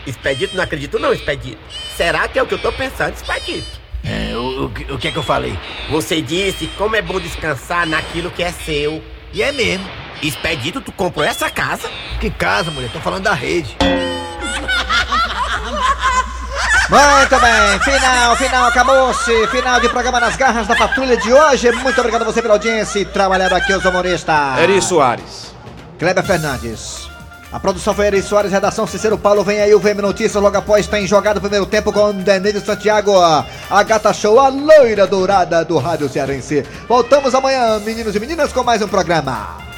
Expedito, 0.05 0.55
não 0.55 0.63
acredito 0.63 0.99
não, 0.99 1.11
Expedito. 1.11 1.57
Será 1.97 2.27
que 2.27 2.37
é 2.37 2.43
o 2.43 2.45
que 2.45 2.53
eu 2.53 2.59
tô 2.59 2.71
pensando, 2.71 3.13
Expedito? 3.15 3.81
É, 4.03 4.35
o, 4.37 4.65
o, 4.65 4.69
que- 4.69 4.91
o 4.93 4.97
que 4.99 5.07
é 5.07 5.11
que 5.11 5.17
eu 5.17 5.23
falei? 5.23 5.57
Você 5.89 6.21
disse 6.21 6.67
como 6.77 6.95
é 6.95 7.01
bom 7.01 7.19
descansar 7.19 7.87
naquilo 7.87 8.29
que 8.29 8.43
é 8.43 8.51
seu. 8.51 9.03
E 9.35 9.43
é 9.43 9.51
mesmo. 9.51 9.85
Expedito, 10.23 10.79
tu 10.79 10.93
comprou 10.93 11.25
essa 11.25 11.49
casa? 11.49 11.89
Que 12.21 12.29
casa, 12.29 12.71
mulher? 12.71 12.89
Tô 12.89 13.01
falando 13.01 13.23
da 13.23 13.33
rede. 13.33 13.75
Muito 16.87 17.39
bem, 17.41 17.79
final, 17.81 18.37
final, 18.37 18.67
acabou-se. 18.67 19.47
Final 19.47 19.81
de 19.81 19.89
programa 19.89 20.21
nas 20.21 20.37
garras 20.37 20.67
da 20.67 20.75
patrulha 20.75 21.17
de 21.17 21.33
hoje. 21.33 21.69
Muito 21.73 21.99
obrigado 21.99 22.21
a 22.21 22.25
você 22.25 22.41
pela 22.41 22.53
audiência 22.53 22.99
e 22.99 23.05
trabalhando 23.05 23.53
aqui 23.53 23.73
os 23.73 23.83
humoristas. 23.83 24.57
Eri 24.59 24.81
Soares. 24.81 25.53
Kleber 25.99 26.23
Fernandes. 26.23 27.09
A 27.51 27.59
produção 27.59 27.93
foi 27.93 28.07
Eri 28.07 28.21
Soares, 28.21 28.51
redação 28.51 28.87
Cicero 28.87 29.17
Paulo. 29.17 29.43
Vem 29.43 29.61
aí 29.61 29.73
o 29.73 29.79
VM 29.79 30.01
Notícias. 30.01 30.41
Logo 30.41 30.57
após 30.57 30.87
tem 30.87 31.07
jogado 31.07 31.37
o 31.37 31.41
primeiro 31.41 31.65
tempo 31.65 31.91
com 31.93 32.11
Denise 32.13 32.61
Santiago. 32.61 33.13
A 33.17 33.83
gata 33.83 34.13
show, 34.13 34.39
a 34.39 34.49
loira 34.49 35.07
dourada 35.07 35.63
do 35.63 35.77
Rádio 35.77 36.09
Cearense. 36.09 36.65
Voltamos 36.87 37.33
amanhã, 37.33 37.79
meninos 37.79 38.15
e 38.15 38.19
meninas, 38.19 38.51
com 38.51 38.63
mais 38.63 38.81
um 38.81 38.87
programa. 38.87 39.74